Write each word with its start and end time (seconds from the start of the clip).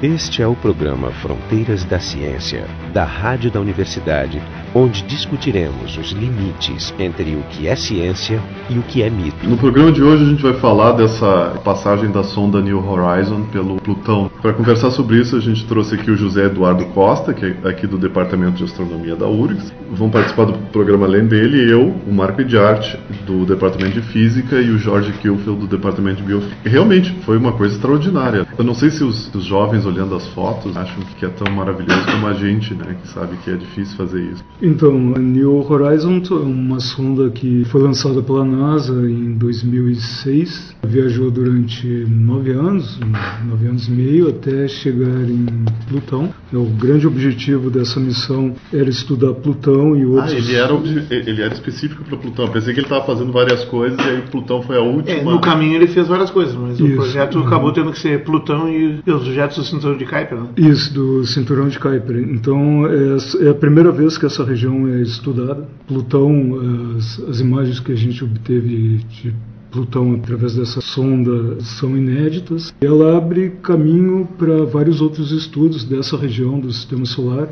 Este 0.00 0.42
é 0.42 0.46
o 0.46 0.54
programa 0.54 1.10
Fronteiras 1.10 1.84
da 1.84 1.98
Ciência, 1.98 2.68
da 2.94 3.02
Rádio 3.02 3.50
da 3.50 3.60
Universidade, 3.60 4.40
onde 4.72 5.02
discutiremos 5.02 5.98
os 5.98 6.12
limites 6.12 6.94
entre 7.00 7.34
o 7.34 7.42
que 7.50 7.66
é 7.66 7.74
ciência 7.74 8.40
e 8.70 8.78
o 8.78 8.82
que 8.82 9.02
é 9.02 9.10
mito. 9.10 9.44
No 9.48 9.56
programa 9.56 9.90
de 9.90 10.00
hoje 10.00 10.22
a 10.22 10.26
gente 10.28 10.40
vai 10.40 10.52
falar 10.54 10.92
dessa 10.92 11.60
passagem 11.64 12.12
da 12.12 12.22
sonda 12.22 12.60
New 12.60 12.78
Horizon 12.88 13.42
pelo 13.46 13.80
Plutão. 13.80 14.30
Para 14.40 14.52
conversar 14.52 14.92
sobre 14.92 15.16
isso, 15.16 15.34
a 15.34 15.40
gente 15.40 15.66
trouxe 15.66 15.96
aqui 15.96 16.12
o 16.12 16.16
José 16.16 16.44
Eduardo 16.44 16.84
Costa, 16.86 17.34
que 17.34 17.44
é 17.44 17.68
aqui 17.68 17.88
do 17.88 17.98
Departamento 17.98 18.58
de 18.58 18.64
Astronomia 18.64 19.16
da 19.16 19.26
URGS. 19.26 19.74
Vão 19.90 20.10
participar 20.10 20.44
do 20.44 20.52
programa 20.70 21.06
além 21.06 21.26
dele, 21.26 21.68
eu, 21.68 21.92
o 22.06 22.14
Marco 22.14 22.40
Ediarte, 22.40 22.96
do 23.26 23.44
Departamento 23.44 24.00
de 24.00 24.02
Física, 24.02 24.60
e 24.60 24.70
o 24.70 24.78
Jorge 24.78 25.10
Kilfield, 25.14 25.58
do 25.58 25.66
Departamento 25.66 26.18
de 26.18 26.22
Biofísica. 26.22 26.56
Realmente 26.64 27.10
foi 27.24 27.36
uma 27.36 27.50
coisa 27.50 27.74
extraordinária. 27.74 28.46
Eu 28.56 28.64
não 28.64 28.74
sei 28.74 28.90
se 28.90 29.02
os, 29.02 29.34
os 29.34 29.44
jovens 29.44 29.87
olhando 29.88 30.14
as 30.14 30.26
fotos 30.28 30.76
acham 30.76 31.02
que 31.18 31.24
é 31.24 31.28
tão 31.28 31.52
maravilhoso 31.54 32.04
como 32.06 32.26
a 32.26 32.34
gente, 32.34 32.74
né, 32.74 32.96
que 33.00 33.08
sabe 33.08 33.36
que 33.38 33.50
é 33.50 33.56
difícil 33.56 33.96
fazer 33.96 34.22
isso. 34.22 34.44
Então, 34.62 35.14
a 35.16 35.18
New 35.18 35.66
Horizon 35.68 36.22
é 36.30 36.34
uma 36.34 36.80
sonda 36.80 37.30
que 37.30 37.64
foi 37.66 37.82
lançada 37.82 38.22
pela 38.22 38.44
NASA 38.44 38.92
em 39.08 39.32
2006, 39.34 40.76
viajou 40.86 41.30
durante 41.30 41.86
nove 42.08 42.52
anos, 42.52 42.98
nove 43.46 43.66
anos 43.66 43.88
e 43.88 43.90
meio, 43.90 44.28
até 44.28 44.68
chegar 44.68 45.28
em 45.28 45.46
Plutão. 45.88 46.32
O 46.52 46.64
grande 46.64 47.06
objetivo 47.06 47.70
dessa 47.70 48.00
missão 48.00 48.54
era 48.72 48.88
estudar 48.88 49.34
Plutão 49.34 49.94
e 49.96 50.06
outros. 50.06 50.32
Ah, 50.32 50.36
ele 50.36 50.54
era, 50.54 50.74
ele 51.10 51.42
era 51.42 51.52
específico 51.52 52.04
para 52.04 52.16
Plutão. 52.16 52.48
Pensei 52.48 52.72
que 52.72 52.80
ele 52.80 52.86
estava 52.86 53.04
fazendo 53.04 53.32
várias 53.32 53.64
coisas 53.64 53.98
e 53.98 54.08
aí 54.08 54.22
Plutão 54.22 54.62
foi 54.62 54.76
a 54.76 54.80
última. 54.80 55.18
É, 55.18 55.22
no 55.22 55.40
caminho 55.40 55.74
ele 55.74 55.86
fez 55.86 56.08
várias 56.08 56.30
coisas, 56.30 56.54
mas 56.54 56.80
Isso. 56.80 56.84
o 56.84 56.94
projeto 56.96 57.38
uhum. 57.38 57.46
acabou 57.46 57.72
tendo 57.72 57.92
que 57.92 57.98
ser 57.98 58.24
Plutão 58.24 58.68
e 58.68 59.00
os 59.06 59.26
objetos 59.26 59.56
do 59.58 59.64
cinturão 59.64 59.96
de 59.96 60.06
Kuiper, 60.06 60.38
né? 60.38 60.48
Isso, 60.56 60.92
do 60.94 61.26
cinturão 61.26 61.68
de 61.68 61.78
Kuiper. 61.78 62.16
Então 62.16 62.86
é, 62.86 63.46
é 63.46 63.50
a 63.50 63.54
primeira 63.54 63.92
vez 63.92 64.16
que 64.16 64.26
essa 64.26 64.44
região 64.44 64.88
é 64.88 65.02
estudada. 65.02 65.68
Plutão, 65.86 66.96
as, 66.96 67.20
as 67.28 67.40
imagens 67.40 67.80
que 67.80 67.92
a 67.92 67.96
gente 67.96 68.24
obteve 68.24 68.98
de 69.08 69.34
Plutão 69.70 70.14
através 70.14 70.54
dessa 70.54 70.80
sonda 70.80 71.60
são 71.60 71.96
inéditas. 71.96 72.74
Ela 72.80 73.16
abre 73.16 73.50
caminho 73.62 74.26
para 74.38 74.64
vários 74.64 75.00
outros 75.00 75.30
estudos 75.30 75.84
dessa 75.84 76.16
região 76.16 76.58
do 76.58 76.72
Sistema 76.72 77.04
Solar 77.04 77.48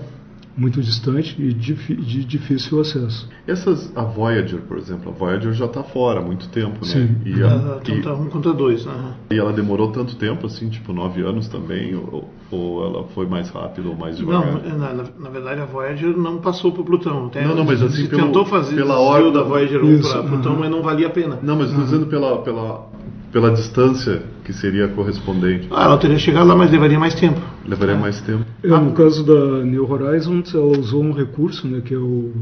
muito 0.57 0.81
distante 0.81 1.37
e 1.39 1.53
de 1.53 2.25
difícil 2.25 2.81
acesso. 2.81 3.29
Essas, 3.47 3.95
a 3.95 4.03
Voyager, 4.03 4.61
por 4.63 4.79
exemplo, 4.79 5.11
a 5.11 5.15
Voyager 5.15 5.53
já 5.53 5.67
está 5.67 5.83
fora 5.83 6.21
há 6.21 6.23
muito 6.23 6.49
tempo, 6.49 6.85
né? 6.85 6.93
Sim. 6.93 7.17
E 7.27 7.43
a, 7.43 7.81
então 7.83 8.01
tá 8.01 8.15
um 8.15 8.31
contra 8.31 8.53
dois, 8.55 8.87
né? 8.87 9.15
E 9.31 9.39
ela 9.39 9.53
demorou 9.53 9.93
tanto 9.93 10.17
tempo, 10.17 10.47
assim, 10.47 10.71
tipo 10.71 10.93
nove 10.93 11.21
anos 11.21 11.47
também, 11.49 11.95
ou, 11.95 12.31
ou 12.51 12.85
ela 12.85 13.05
foi 13.15 13.27
mais 13.27 13.49
rápido 13.51 13.91
ou 13.91 13.97
mais 13.97 14.17
devagar? 14.17 14.63
Não, 14.63 14.79
na, 14.79 15.05
na 15.19 15.31
verdade 15.31 15.61
a 15.61 15.65
Voyager 15.65 16.17
não 16.17 16.39
passou 16.39 16.73
para 16.73 16.85
Plutão. 16.85 17.27
Até 17.27 17.45
não, 17.45 17.55
não, 17.55 17.65
mas 17.65 17.83
assim, 17.83 18.07
pelo, 18.07 18.27
tentou 18.27 18.45
fazer 18.45 18.77
pela 18.77 18.99
ordem 18.99 19.33
da 19.33 19.43
Voyager 19.43 19.85
1 19.85 20.01
para 20.01 20.23
Plutão, 20.23 20.53
uhum. 20.53 20.59
mas 20.61 20.71
não 20.71 20.83
valia 20.83 21.07
a 21.09 21.11
pena. 21.11 21.39
Não, 21.43 21.57
mas 21.57 21.67
estou 21.67 21.81
uhum. 21.81 21.85
dizendo 21.85 22.07
pela, 22.07 22.39
pela 22.43 22.87
pela 23.37 23.51
distância 23.51 24.23
que 24.45 24.53
seria 24.53 24.89
correspondente. 24.89 25.69
Ah, 25.71 25.85
ela 25.85 25.99
teria 25.99 26.19
chegado 26.19 26.47
lá, 26.47 26.57
mas 26.57 26.71
levaria 26.71 26.99
mais 26.99 27.15
tempo. 27.15 27.39
Levaria 27.67 27.95
é. 27.95 27.99
mais 27.99 28.19
tempo. 28.23 28.47
É, 28.63 28.69
no 28.69 28.93
caso 28.93 29.25
da 29.25 29.63
New 29.63 29.91
Horizons, 29.91 30.55
ela 30.55 30.79
usou 30.79 31.03
um 31.03 31.13
recurso, 31.13 31.69
né, 31.69 31.83
que 31.85 31.93
é 31.93 31.99
o, 31.99 32.33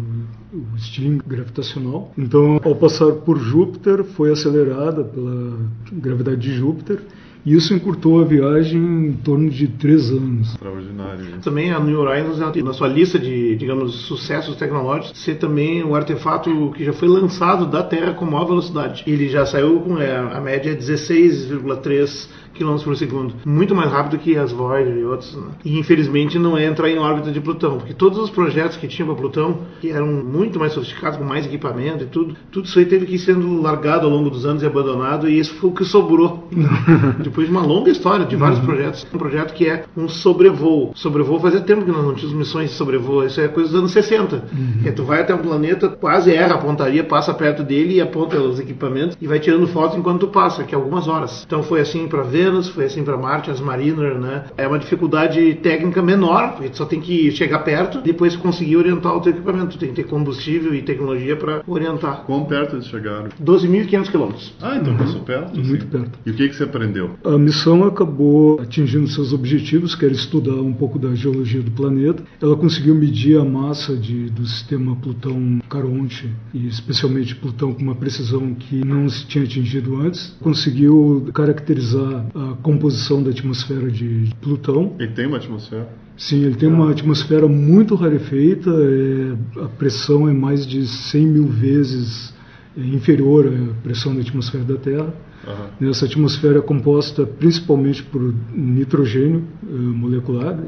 o 0.52 0.76
estilingue 0.76 1.24
gravitacional. 1.26 2.12
Então, 2.16 2.60
ao 2.62 2.76
passar 2.76 3.10
por 3.10 3.38
Júpiter, 3.38 4.04
foi 4.04 4.30
acelerada 4.30 5.02
pela 5.02 5.56
gravidade 5.92 6.36
de 6.36 6.54
Júpiter 6.54 7.00
e 7.44 7.54
isso 7.54 7.74
encurtou 7.74 8.20
a 8.20 8.24
viagem 8.24 8.80
em 8.80 9.12
torno 9.12 9.50
de 9.50 9.68
três 9.68 10.10
anos. 10.10 10.52
Extraordinário. 10.52 11.40
Também 11.42 11.72
a 11.72 11.80
New 11.80 12.00
Horizons, 12.00 12.38
na 12.38 12.72
sua 12.72 12.88
lista 12.88 13.18
de, 13.18 13.56
digamos, 13.56 14.06
sucessos 14.06 14.56
tecnológicos, 14.56 15.18
ser 15.20 15.36
também 15.36 15.82
o 15.82 15.94
artefato 15.94 16.72
que 16.76 16.84
já 16.84 16.92
foi 16.92 17.08
lançado 17.08 17.66
da 17.66 17.82
Terra 17.82 18.14
com 18.14 18.24
maior 18.24 18.46
velocidade. 18.46 19.04
Ele 19.06 19.28
já 19.28 19.44
saiu 19.44 19.80
com 19.80 19.98
é, 19.98 20.16
a 20.16 20.40
média 20.40 20.74
16,3 20.76 22.28
km 22.54 22.76
por 22.84 22.96
segundo, 22.96 23.34
muito 23.44 23.74
mais 23.74 23.90
rápido 23.90 24.18
que 24.18 24.36
as 24.36 24.52
Voyager 24.52 24.96
e 24.96 25.04
outros. 25.04 25.34
Né? 25.34 25.48
E 25.64 25.78
infelizmente 25.78 26.38
não 26.38 26.56
é 26.56 26.64
entrar 26.64 26.88
em 26.88 26.98
órbita 26.98 27.30
de 27.30 27.40
Plutão, 27.40 27.78
porque 27.78 27.92
todos 27.92 28.18
os 28.18 28.30
projetos 28.30 28.76
que 28.76 28.86
tinham 28.86 29.08
para 29.08 29.16
Plutão, 29.16 29.58
que 29.80 29.90
eram 29.90 30.06
muito 30.06 30.58
mais 30.58 30.72
sofisticados, 30.72 31.18
com 31.18 31.24
mais 31.24 31.44
equipamento 31.46 32.04
e 32.04 32.06
tudo, 32.06 32.36
tudo 32.50 32.66
isso 32.66 32.78
aí 32.78 32.86
teve 32.86 33.06
que 33.06 33.16
ir 33.16 33.18
sendo 33.18 33.60
largado 33.60 34.06
ao 34.06 34.12
longo 34.12 34.30
dos 34.30 34.46
anos 34.46 34.62
e 34.62 34.66
abandonado, 34.66 35.28
e 35.28 35.38
isso 35.38 35.54
foi 35.56 35.70
o 35.70 35.72
que 35.72 35.84
sobrou. 35.84 36.48
Depois 37.34 37.48
de 37.48 37.52
uma 37.52 37.66
longa 37.66 37.90
história 37.90 38.24
de 38.24 38.36
vários 38.36 38.60
uhum. 38.60 38.64
projetos, 38.66 39.04
um 39.12 39.18
projeto 39.18 39.54
que 39.54 39.68
é 39.68 39.86
um 39.96 40.08
sobrevoo. 40.08 40.92
Sobrevoo 40.94 41.40
fazia 41.40 41.60
tempo 41.60 41.84
que 41.84 41.90
nós 41.90 42.04
não 42.04 42.14
tínhamos 42.14 42.38
missões 42.38 42.70
de 42.70 42.76
sobrevoo, 42.76 43.24
isso 43.24 43.40
é 43.40 43.48
coisa 43.48 43.70
dos 43.70 43.78
anos 43.80 43.90
60. 43.90 44.36
Uhum. 44.36 44.42
É, 44.84 44.92
tu 44.92 45.02
vai 45.02 45.20
até 45.20 45.34
um 45.34 45.38
planeta, 45.38 45.88
quase 45.88 46.32
erra 46.32 46.54
a 46.54 46.58
pontaria, 46.58 47.02
passa 47.02 47.34
perto 47.34 47.64
dele 47.64 47.94
e 47.94 48.00
aponta 48.00 48.40
os 48.40 48.60
equipamentos 48.60 49.18
e 49.20 49.26
vai 49.26 49.40
tirando 49.40 49.66
fotos 49.66 49.98
enquanto 49.98 50.20
tu 50.20 50.28
passa, 50.28 50.62
que 50.62 50.76
é 50.76 50.78
algumas 50.78 51.08
horas. 51.08 51.42
Então 51.44 51.60
foi 51.64 51.80
assim 51.80 52.06
para 52.06 52.22
Vênus, 52.22 52.68
foi 52.68 52.84
assim 52.84 53.02
para 53.02 53.16
Marte, 53.16 53.50
as 53.50 53.60
Mariner, 53.60 54.14
né? 54.14 54.44
É 54.56 54.68
uma 54.68 54.78
dificuldade 54.78 55.54
técnica 55.56 56.00
menor, 56.00 56.52
porque 56.52 56.68
tu 56.68 56.76
só 56.76 56.84
tem 56.84 57.00
que 57.00 57.32
chegar 57.32 57.58
perto, 57.64 58.00
depois 58.00 58.36
conseguir 58.36 58.76
orientar 58.76 59.12
o 59.12 59.20
teu 59.20 59.32
equipamento. 59.32 59.76
Tem 59.76 59.88
que 59.88 59.96
ter 59.96 60.04
combustível 60.04 60.72
e 60.72 60.82
tecnologia 60.82 61.34
para 61.34 61.62
orientar. 61.66 62.22
Quão 62.26 62.44
perto 62.44 62.76
eles 62.76 62.86
chegaram? 62.86 63.26
12.500 63.42 64.08
quilômetros. 64.08 64.54
Ah, 64.62 64.76
então 64.76 64.96
passou 64.96 65.20
perto? 65.22 65.58
Muito 65.58 65.86
perto. 65.86 66.10
E 66.24 66.30
o 66.30 66.34
que, 66.34 66.48
que 66.48 66.54
você 66.54 66.62
aprendeu? 66.62 67.16
A 67.24 67.38
missão 67.38 67.84
acabou 67.84 68.60
atingindo 68.60 69.08
seus 69.08 69.32
objetivos, 69.32 69.94
que 69.94 70.04
era 70.04 70.12
estudar 70.12 70.60
um 70.60 70.74
pouco 70.74 70.98
da 70.98 71.14
geologia 71.14 71.62
do 71.62 71.70
planeta. 71.70 72.22
Ela 72.40 72.54
conseguiu 72.54 72.94
medir 72.94 73.38
a 73.40 73.44
massa 73.44 73.96
de, 73.96 74.28
do 74.28 74.44
sistema 74.46 74.94
Plutão-Caronte, 74.96 76.30
e 76.52 76.66
especialmente 76.66 77.34
Plutão 77.34 77.72
com 77.72 77.80
uma 77.80 77.94
precisão 77.94 78.54
que 78.54 78.84
não 78.84 79.08
se 79.08 79.26
tinha 79.26 79.44
atingido 79.44 79.96
antes. 79.96 80.36
Conseguiu 80.42 81.26
caracterizar 81.32 82.26
a 82.34 82.56
composição 82.62 83.22
da 83.22 83.30
atmosfera 83.30 83.90
de 83.90 84.28
Plutão. 84.42 84.94
Ele 84.98 85.12
tem 85.12 85.26
uma 85.26 85.38
atmosfera? 85.38 85.88
Sim, 86.18 86.44
ele 86.44 86.56
tem 86.56 86.68
uma 86.68 86.90
atmosfera 86.90 87.48
muito 87.48 87.94
rarefeita, 87.94 88.70
é, 88.70 89.62
a 89.62 89.68
pressão 89.68 90.28
é 90.28 90.32
mais 90.32 90.66
de 90.66 90.86
100 90.86 91.26
mil 91.26 91.46
vezes 91.46 92.34
inferior 92.76 93.46
à 93.46 93.82
pressão 93.82 94.14
da 94.14 94.20
atmosfera 94.20 94.64
da 94.64 94.76
Terra. 94.76 95.14
Uhum. 95.46 95.90
Essa 95.90 96.06
atmosfera 96.06 96.58
é 96.58 96.62
composta 96.62 97.26
principalmente 97.26 98.02
por 98.02 98.34
nitrogênio 98.52 99.44
uh, 99.62 99.66
molecular, 99.66 100.58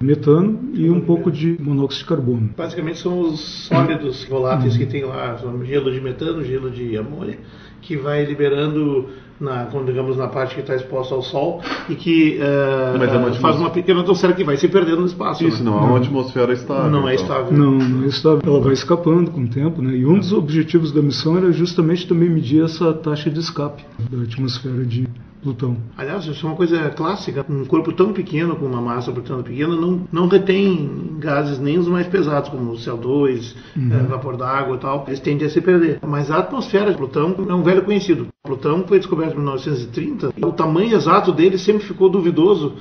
metano 0.00 0.70
e 0.74 0.90
um 0.90 1.00
pouco 1.00 1.30
de 1.30 1.56
monóxido 1.60 2.02
de 2.02 2.08
carbono. 2.08 2.50
Basicamente 2.56 2.98
são 2.98 3.20
os 3.20 3.66
sólidos 3.66 4.24
voláteis 4.24 4.74
uhum. 4.74 4.78
que 4.78 4.86
tem 4.86 5.04
lá, 5.04 5.38
gelo 5.64 5.90
de 5.90 6.00
metano, 6.00 6.44
gelo 6.44 6.70
de 6.70 6.96
amônia, 6.96 7.38
que 7.80 7.96
vai 7.96 8.24
liberando 8.24 9.08
na, 9.40 9.64
digamos, 9.64 10.16
na 10.16 10.28
parte 10.28 10.54
que 10.54 10.60
está 10.60 10.74
exposta 10.74 11.14
ao 11.14 11.22
sol 11.22 11.60
e 11.88 11.94
que 11.94 12.38
uh, 12.38 13.02
é 13.02 13.16
uma 13.16 13.32
faz 13.34 13.56
uma 13.56 13.70
pequena 13.70 14.00
atmosfera 14.00 14.32
que 14.32 14.44
vai 14.44 14.56
se 14.56 14.68
perdendo 14.68 15.00
no 15.00 15.06
espaço. 15.06 15.44
Isso, 15.44 15.62
né? 15.62 15.70
não 15.70 15.78
é 15.78 15.82
uma 15.82 15.98
atmosfera 15.98 16.52
estável. 16.52 16.90
Não 16.90 17.08
é 17.08 17.14
então. 17.14 17.26
é 17.26 17.36
estável. 17.36 17.52
Não, 17.52 17.72
não 17.72 18.04
é 18.04 18.06
estável. 18.06 18.40
Ela 18.44 18.60
vai 18.60 18.72
escapando 18.72 19.30
com 19.30 19.42
o 19.42 19.48
tempo, 19.48 19.82
né? 19.82 19.96
E 19.96 20.06
um 20.06 20.18
dos 20.18 20.32
objetivos 20.32 20.92
da 20.92 21.02
missão 21.02 21.36
era 21.36 21.52
justamente 21.52 22.06
também 22.06 22.28
medir 22.28 22.64
essa 22.64 22.92
taxa 22.92 23.30
de 23.30 23.40
escape 23.40 23.84
da 24.10 24.22
atmosfera 24.22 24.84
de 24.84 25.06
Plutão. 25.42 25.76
Aliás, 25.96 26.24
isso 26.26 26.44
é 26.44 26.48
uma 26.48 26.56
coisa 26.56 26.90
clássica. 26.90 27.44
Um 27.48 27.64
corpo 27.64 27.92
tão 27.92 28.12
pequeno, 28.12 28.56
com 28.56 28.66
uma 28.66 28.80
massa 28.80 29.12
tão 29.12 29.42
pequena, 29.42 29.76
não, 29.76 30.00
não 30.12 30.28
retém 30.28 31.16
gases 31.18 31.58
nem 31.58 31.78
os 31.78 31.88
mais 31.88 32.06
pesados, 32.06 32.48
como 32.48 32.72
o 32.72 32.76
CO2, 32.76 33.54
uhum. 33.76 33.92
é, 33.92 34.02
vapor 34.04 34.36
d'água 34.36 34.76
e 34.76 34.78
tal. 34.78 35.04
Eles 35.06 35.20
tendem 35.20 35.46
a 35.46 35.50
se 35.50 35.60
perder. 35.60 36.00
Mas 36.06 36.30
a 36.30 36.38
atmosfera 36.38 36.90
de 36.90 36.96
Plutão 36.96 37.34
é 37.48 37.54
um 37.54 37.62
velho 37.62 37.82
conhecido. 37.82 38.28
Plutão 38.42 38.84
foi 38.86 38.98
descoberto 38.98 39.34
em 39.34 39.38
1930 39.38 40.32
e 40.36 40.44
o 40.44 40.52
tamanho 40.52 40.94
exato 40.94 41.32
dele 41.32 41.58
sempre 41.58 41.84
ficou 41.84 42.08
duvidoso 42.08 42.74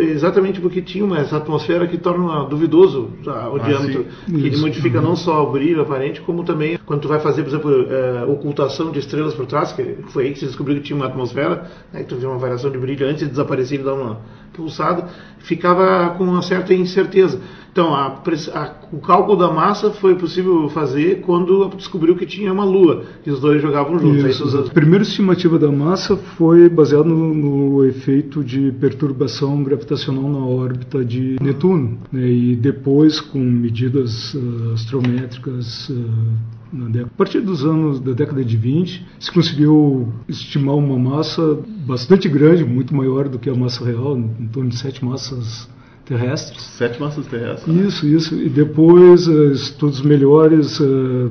exatamente 0.00 0.60
porque 0.60 0.80
tinha 0.80 1.04
uma, 1.04 1.18
essa 1.18 1.36
atmosfera 1.36 1.86
que 1.86 1.98
torna 1.98 2.44
duvidoso 2.44 3.10
o 3.24 3.30
ah, 3.30 3.58
diâmetro, 3.58 4.06
sim. 4.26 4.32
que 4.32 4.46
ele 4.46 4.56
modifica 4.56 5.00
não 5.00 5.14
só 5.14 5.46
o 5.46 5.52
brilho 5.52 5.82
aparente, 5.82 6.20
como 6.22 6.44
também 6.44 6.78
quando 6.86 7.02
tu 7.02 7.08
vai 7.08 7.20
fazer, 7.20 7.42
por 7.42 7.48
exemplo, 7.48 7.86
é, 7.90 8.24
ocultação 8.24 8.90
de 8.90 9.00
estrelas 9.00 9.34
por 9.34 9.46
trás, 9.46 9.72
que 9.72 9.98
foi 10.08 10.26
aí 10.26 10.32
que 10.32 10.38
se 10.38 10.46
descobriu 10.46 10.76
que 10.76 10.84
tinha 10.84 10.96
uma 10.96 11.06
atmosfera, 11.06 11.70
né, 11.92 12.00
que 12.02 12.06
tu 12.06 12.16
vê 12.16 12.26
uma 12.26 12.38
variação 12.38 12.70
de 12.70 12.78
brilho 12.78 13.06
antes 13.06 13.24
de 13.24 13.30
desaparecer 13.30 13.80
e 13.80 13.82
dar 13.82 13.94
uma 13.94 14.20
pulsada, 14.56 15.08
ficava 15.38 16.14
com 16.16 16.24
uma 16.24 16.42
certa 16.42 16.74
incerteza. 16.74 17.40
Então, 17.76 17.94
a, 17.94 18.22
a, 18.54 18.74
o 18.90 19.00
cálculo 19.00 19.36
da 19.36 19.52
massa 19.52 19.90
foi 19.90 20.14
possível 20.14 20.66
fazer 20.70 21.20
quando 21.20 21.68
descobriu 21.76 22.16
que 22.16 22.24
tinha 22.24 22.50
uma 22.50 22.64
lua, 22.64 23.04
e 23.26 23.30
os 23.30 23.38
dois 23.38 23.60
jogavam 23.60 23.98
juntos. 23.98 24.24
Isso, 24.24 24.58
a 24.58 24.70
primeira 24.70 25.02
estimativa 25.04 25.58
da 25.58 25.70
massa 25.70 26.16
foi 26.16 26.70
baseada 26.70 27.04
no, 27.04 27.34
no, 27.34 27.84
efeito 27.84 28.42
de 28.42 28.72
perturbação 28.80 29.62
gravitacional 29.62 30.26
na 30.26 30.38
órbita 30.38 31.04
de 31.04 31.36
Netuno, 31.38 31.98
né, 32.10 32.26
e 32.26 32.56
depois, 32.56 33.20
com 33.20 33.40
medidas 33.40 34.32
uh, 34.32 34.72
astrométricas 34.72 35.90
uh. 35.90 36.55
A 36.72 37.16
partir 37.16 37.40
dos 37.40 37.64
anos 37.64 38.00
da 38.00 38.12
década 38.12 38.44
de 38.44 38.56
20, 38.56 39.06
se 39.20 39.30
conseguiu 39.30 40.12
estimar 40.28 40.74
uma 40.74 40.98
massa 40.98 41.62
bastante 41.86 42.28
grande, 42.28 42.64
muito 42.64 42.94
maior 42.94 43.28
do 43.28 43.38
que 43.38 43.48
a 43.48 43.54
massa 43.54 43.84
real, 43.84 44.18
em 44.18 44.48
torno 44.48 44.70
de 44.70 44.76
sete 44.76 45.04
massas 45.04 45.68
terrestres. 46.06 46.62
Sete 46.78 47.00
massas 47.00 47.26
terrestres. 47.26 47.76
Isso, 47.76 48.06
isso. 48.06 48.34
E 48.40 48.48
depois, 48.48 49.26
uh, 49.26 49.50
estudos 49.52 50.00
melhores, 50.00 50.78
uh, 50.80 51.30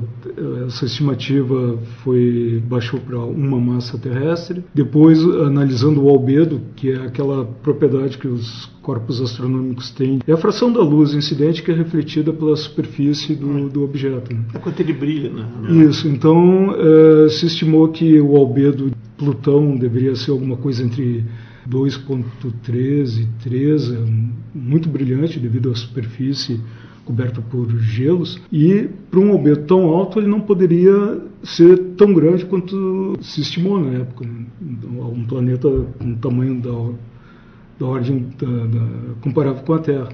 essa 0.66 0.84
estimativa 0.84 1.78
foi 2.04 2.62
baixou 2.66 3.00
para 3.00 3.18
uma 3.18 3.58
massa 3.58 3.98
terrestre. 3.98 4.62
Depois, 4.74 5.18
analisando 5.18 6.04
o 6.04 6.08
albedo, 6.08 6.60
que 6.76 6.92
é 6.92 6.96
aquela 7.06 7.44
propriedade 7.44 8.18
que 8.18 8.28
os 8.28 8.66
corpos 8.82 9.20
astronômicos 9.20 9.90
têm, 9.90 10.20
é 10.26 10.32
a 10.32 10.36
fração 10.36 10.72
da 10.72 10.80
luz 10.80 11.14
incidente 11.14 11.62
que 11.62 11.72
é 11.72 11.74
refletida 11.74 12.32
pela 12.32 12.54
superfície 12.54 13.34
do, 13.34 13.68
do 13.68 13.82
objeto. 13.82 14.32
Né? 14.32 14.44
É 14.54 14.58
quanto 14.58 14.78
ele 14.80 14.92
brilha, 14.92 15.30
né? 15.30 15.46
Isso. 15.86 16.06
Então, 16.06 16.68
uh, 16.68 17.28
se 17.30 17.46
estimou 17.46 17.88
que 17.88 18.20
o 18.20 18.36
albedo 18.36 18.90
de 18.90 18.96
Plutão 19.16 19.74
deveria 19.76 20.14
ser 20.14 20.30
alguma 20.30 20.58
coisa 20.58 20.84
entre 20.84 21.24
2.13 21.68 23.22
e 23.22 23.26
3, 23.42 23.92
é 23.92 24.04
muito 24.54 24.88
brilhante 24.88 25.38
devido 25.38 25.70
à 25.70 25.74
superfície 25.74 26.60
coberta 27.06 27.40
por 27.40 27.70
gelos, 27.78 28.40
e 28.52 28.88
para 29.10 29.20
um 29.20 29.30
albedo 29.30 29.64
tão 29.64 29.84
alto 29.84 30.18
ele 30.18 30.26
não 30.26 30.40
poderia 30.40 31.22
ser 31.44 31.78
tão 31.96 32.12
grande 32.12 32.44
quanto 32.44 33.16
se 33.22 33.40
estimou 33.40 33.78
na 33.78 34.00
época. 34.00 34.26
Né? 34.26 34.44
Um 34.60 35.24
planeta 35.24 35.68
com 35.98 36.14
tamanho 36.16 36.60
da, 36.60 36.92
da 37.78 37.86
ordem 37.86 38.26
da, 38.36 38.46
da, 38.46 39.14
comparável 39.20 39.62
com 39.62 39.72
a 39.72 39.78
Terra. 39.78 40.08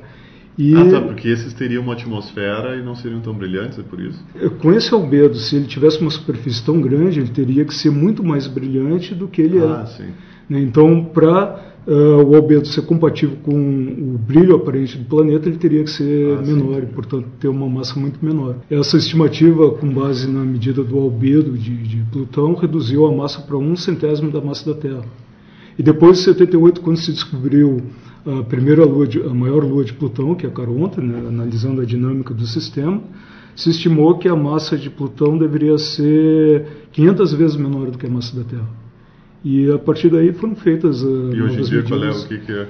E, 0.59 0.75
ah, 0.77 0.91
tá, 0.91 1.01
porque 1.01 1.29
esses 1.29 1.55
teriam 1.55 1.83
uma 1.83 1.95
atmosfera 1.95 2.77
e 2.77 2.83
não 2.83 2.95
seriam 2.95 3.21
tão 3.21 3.33
brilhantes, 3.33 3.79
é 3.79 3.83
por 3.83 3.99
isso? 3.99 4.23
É, 4.39 4.51
com 4.51 4.71
esse 4.71 4.93
albedo, 4.93 5.35
se 5.37 5.57
ele 5.57 5.67
tivesse 5.67 5.99
uma 5.99 6.11
superfície 6.11 6.63
tão 6.63 6.79
grande, 6.79 7.21
ele 7.21 7.31
teria 7.31 7.65
que 7.65 7.75
ser 7.75 7.91
muito 7.91 8.23
mais 8.23 8.47
brilhante 8.47 9.15
do 9.15 9.27
que 9.27 9.41
ele 9.41 9.59
ah, 9.61 9.85
é. 9.85 9.87
Sim. 9.87 10.11
Né? 10.53 10.61
Então, 10.61 11.03
para 11.03 11.73
uh, 11.87 12.23
o 12.23 12.37
albedo 12.37 12.67
ser 12.67 12.83
compatível 12.83 13.39
com 13.43 13.55
o 13.55 14.19
brilho 14.19 14.55
aparente 14.55 14.99
do 14.99 15.07
planeta, 15.07 15.49
ele 15.49 15.57
teria 15.57 15.83
que 15.83 15.91
ser 15.91 16.37
ah, 16.37 16.43
menor 16.43 16.81
sim. 16.81 16.89
e, 16.91 16.95
portanto, 16.95 17.27
ter 17.41 17.49
uma 17.49 17.67
massa 17.67 17.99
muito 17.99 18.23
menor. 18.23 18.57
Essa 18.71 18.99
estimativa, 18.99 19.71
com 19.71 19.89
base 19.89 20.31
na 20.31 20.45
medida 20.45 20.85
do 20.85 20.99
albedo 20.99 21.53
de, 21.53 21.75
de 21.75 22.05
Plutão, 22.13 22.55
reduziu 22.55 23.07
a 23.07 23.13
massa 23.13 23.41
para 23.41 23.57
um 23.57 23.75
centésimo 23.75 24.31
da 24.31 24.43
massa 24.43 24.75
da 24.75 24.79
Terra. 24.79 25.05
E 25.79 25.83
depois 25.83 26.19
de 26.19 26.25
78, 26.25 26.83
quando 26.83 26.99
se 26.99 27.11
descobriu 27.11 27.81
a 28.27 28.43
primeira 28.43 28.85
lua, 28.85 29.07
de, 29.07 29.23
a 29.23 29.33
maior 29.33 29.65
lua 29.65 29.85
de 29.85 29.95
Plutão, 29.95 30.35
que 30.35 30.45
é 30.45 30.51
a 30.51 30.53
Caronte, 30.53 31.01
né, 31.01 31.19
analisando 31.27 31.81
a 31.81 31.85
dinâmica 31.87 32.35
do 32.35 32.47
sistema, 32.47 33.01
se 33.57 33.71
estimou 33.71 34.19
que 34.19 34.29
a 34.29 34.37
massa 34.37 34.77
de 34.77 34.91
Plutão 34.91 35.39
deveria 35.39 35.79
ser 35.79 36.67
500 36.93 37.33
vezes 37.33 37.57
menor 37.57 37.91
do 37.91 37.97
que 37.97 38.05
a 38.05 38.11
massa 38.11 38.37
da 38.37 38.45
Terra. 38.45 38.82
E 39.45 39.71
a 39.73 39.79
partir 39.79 40.09
daí 40.09 40.33
foram 40.33 40.55
feitas 40.55 41.03
uh, 41.03 41.35
E 41.35 41.43
hoje 41.43 41.61
em 41.61 41.63
dia 41.65 41.83
qual 41.83 42.03
é 42.05 42.11
o 42.11 42.27
que, 42.27 42.39
que 42.39 42.53
é? 42.53 42.69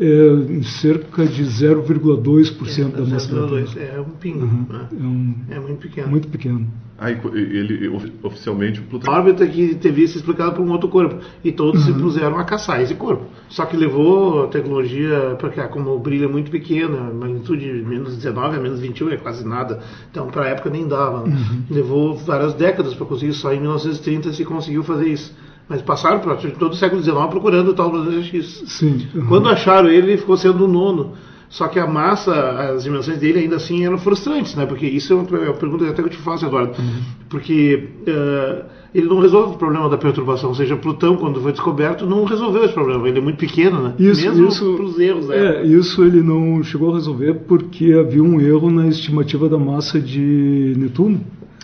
É, 0.00 0.62
cerca 0.62 1.26
de 1.26 1.42
0,2% 1.42 2.78
é, 2.78 2.96
da 2.96 3.04
massa 3.04 3.34
da 3.34 3.48
Terra. 3.48 3.96
É 3.96 4.00
um 4.00 4.10
pingo. 4.10 4.44
Uhum. 4.44 4.66
Né? 4.68 4.88
É, 4.92 5.04
um, 5.04 5.34
é, 5.50 5.58
muito 5.58 5.80
pequeno. 5.80 6.08
Muito 6.08 6.28
pequeno. 6.28 6.68
Ah, 6.96 7.10
ele, 7.10 7.88
oficialmente 8.22 8.78
o 8.78 8.84
Plutão. 8.84 9.12
A 9.12 9.18
órbita 9.18 9.44
que 9.46 9.74
teve 9.74 10.04
isso 10.04 10.16
explicado 10.16 10.54
por 10.54 10.64
um 10.64 10.70
outro 10.70 10.88
corpo. 10.88 11.16
E 11.42 11.50
todos 11.50 11.84
uhum. 11.84 11.94
se 11.94 12.00
puseram 12.00 12.38
a 12.38 12.44
caçar 12.44 12.80
esse 12.80 12.94
corpo. 12.94 13.24
Só 13.48 13.66
que 13.66 13.76
levou 13.76 14.44
a 14.44 14.46
tecnologia, 14.46 15.36
porque 15.40 15.60
como 15.66 15.90
o 15.90 15.98
brilho 15.98 16.26
é 16.26 16.28
muito 16.28 16.48
pequeno, 16.48 17.12
magnitude 17.14 17.66
menos 17.84 18.16
19 18.16 18.56
a 18.56 18.60
menos 18.60 18.78
21 18.78 19.10
é 19.10 19.16
quase 19.16 19.44
nada. 19.44 19.80
Então, 20.10 20.28
para 20.28 20.44
a 20.44 20.48
época 20.48 20.70
nem 20.70 20.86
dava. 20.86 21.26
Né? 21.26 21.34
Uhum. 21.34 21.62
Levou 21.70 22.16
várias 22.16 22.54
décadas 22.54 22.94
para 22.94 23.04
conseguir, 23.04 23.32
só 23.32 23.52
em 23.52 23.60
1930 23.60 24.32
se 24.32 24.44
conseguiu 24.44 24.84
fazer 24.84 25.08
isso. 25.08 25.34
Mas 25.68 25.82
passaram 25.82 26.20
por 26.20 26.36
todo 26.52 26.72
o 26.72 26.76
século 26.76 27.02
XIX 27.02 27.16
procurando 27.28 27.68
o 27.68 27.74
tal 27.74 27.90
Brasileiro 27.90 28.24
X. 28.24 28.64
Sim. 28.66 29.06
Uhum. 29.14 29.26
Quando 29.26 29.48
acharam 29.48 29.88
ele, 29.88 30.12
ele 30.12 30.16
ficou 30.16 30.36
sendo 30.36 30.64
o 30.64 30.68
nono. 30.68 31.12
Só 31.50 31.66
que 31.66 31.78
a 31.78 31.86
massa, 31.86 32.34
as 32.74 32.84
dimensões 32.84 33.18
dele 33.18 33.40
ainda 33.40 33.56
assim 33.56 33.84
eram 33.84 33.96
frustrantes, 33.96 34.54
né? 34.54 34.66
Porque 34.66 34.86
isso 34.86 35.12
é 35.12 35.16
uma, 35.16 35.38
é 35.38 35.48
uma 35.48 35.54
pergunta 35.54 35.84
que 35.84 35.90
até 35.90 36.02
que 36.02 36.08
eu 36.08 36.12
te 36.12 36.18
faço, 36.18 36.44
Eduardo. 36.44 36.72
Uhum. 36.78 37.00
Porque 37.30 37.88
uh, 38.06 38.64
ele 38.94 39.06
não 39.06 39.20
resolve 39.20 39.54
o 39.54 39.58
problema 39.58 39.88
da 39.88 39.96
perturbação. 39.96 40.50
Ou 40.50 40.54
seja, 40.54 40.76
Plutão, 40.76 41.16
quando 41.16 41.40
foi 41.40 41.52
descoberto, 41.52 42.04
não 42.04 42.24
resolveu 42.24 42.64
esse 42.64 42.74
problema. 42.74 43.08
Ele 43.08 43.18
é 43.18 43.22
muito 43.22 43.38
pequeno, 43.38 43.82
né? 43.82 43.94
Isso, 43.98 44.22
Mesmo 44.22 44.48
isso, 44.48 44.74
os 44.82 44.98
erros. 44.98 45.30
É, 45.30 45.64
isso 45.64 46.04
ele 46.04 46.22
não 46.22 46.62
chegou 46.62 46.90
a 46.90 46.94
resolver 46.94 47.34
porque 47.46 47.94
havia 47.94 48.22
um 48.22 48.40
erro 48.40 48.70
na 48.70 48.86
estimativa 48.86 49.48
da 49.48 49.58
massa 49.58 49.98
de 49.98 50.74
Netuno. 50.76 51.20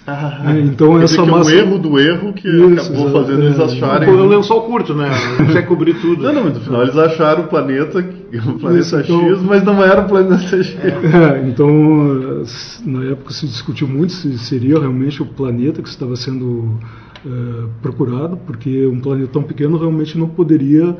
Ah, 0.06 0.52
é, 0.52 0.60
então 0.60 1.00
essa 1.00 1.22
é 1.22 1.24
massa... 1.24 1.50
um 1.50 1.54
erro 1.54 1.78
do 1.78 1.98
erro 1.98 2.32
que 2.32 2.48
Isso, 2.48 2.92
acabou 2.92 3.10
fazendo 3.10 3.42
é, 3.42 3.46
eles 3.46 3.60
acharem. 3.60 4.08
Foi 4.08 4.20
um 4.20 4.28
lençol 4.28 4.62
curto, 4.62 4.94
né? 4.94 5.10
Não 5.38 5.46
quer 5.46 5.62
cobrir 5.66 5.94
tudo. 5.94 6.22
Não, 6.24 6.32
não, 6.32 6.44
mas 6.44 6.54
no 6.54 6.60
final 6.60 6.82
eles 6.82 6.96
acharam 6.96 7.44
o 7.44 7.48
planeta, 7.48 7.98
o 8.46 8.58
planeta 8.58 8.80
Isso, 8.80 8.98
X, 8.98 9.08
então... 9.08 9.42
mas 9.44 9.64
não 9.64 9.82
era 9.82 10.02
o 10.02 10.08
planeta 10.08 10.38
X. 10.38 10.76
É. 10.84 11.48
então, 11.48 12.44
na 12.84 13.04
época 13.04 13.32
se 13.32 13.46
discutiu 13.46 13.86
muito 13.86 14.12
se 14.12 14.36
seria 14.38 14.78
realmente 14.78 15.22
o 15.22 15.26
planeta 15.26 15.80
que 15.80 15.88
estava 15.88 16.16
sendo 16.16 16.78
é, 17.24 17.66
procurado, 17.80 18.36
porque 18.36 18.86
um 18.86 19.00
planeta 19.00 19.28
tão 19.32 19.42
pequeno 19.42 19.78
realmente 19.78 20.18
não 20.18 20.28
poderia 20.28 20.96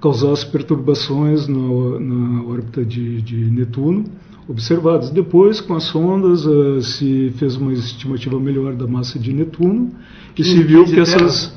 causar 0.00 0.32
as 0.32 0.44
perturbações 0.44 1.46
na, 1.48 1.58
na 1.58 2.42
órbita 2.44 2.84
de, 2.84 3.20
de 3.20 3.36
Netuno 3.50 4.04
observados. 4.48 5.10
Depois, 5.10 5.60
com 5.60 5.74
as 5.74 5.84
sondas, 5.84 6.46
uh, 6.46 6.80
se 6.80 7.32
fez 7.36 7.56
uma 7.56 7.72
estimativa 7.72 8.40
melhor 8.40 8.74
da 8.74 8.86
massa 8.86 9.18
de 9.18 9.32
Netuno 9.32 9.90
e 10.36 10.42
se 10.42 10.62
viu 10.62 10.84
que 10.84 10.98
essas. 10.98 11.56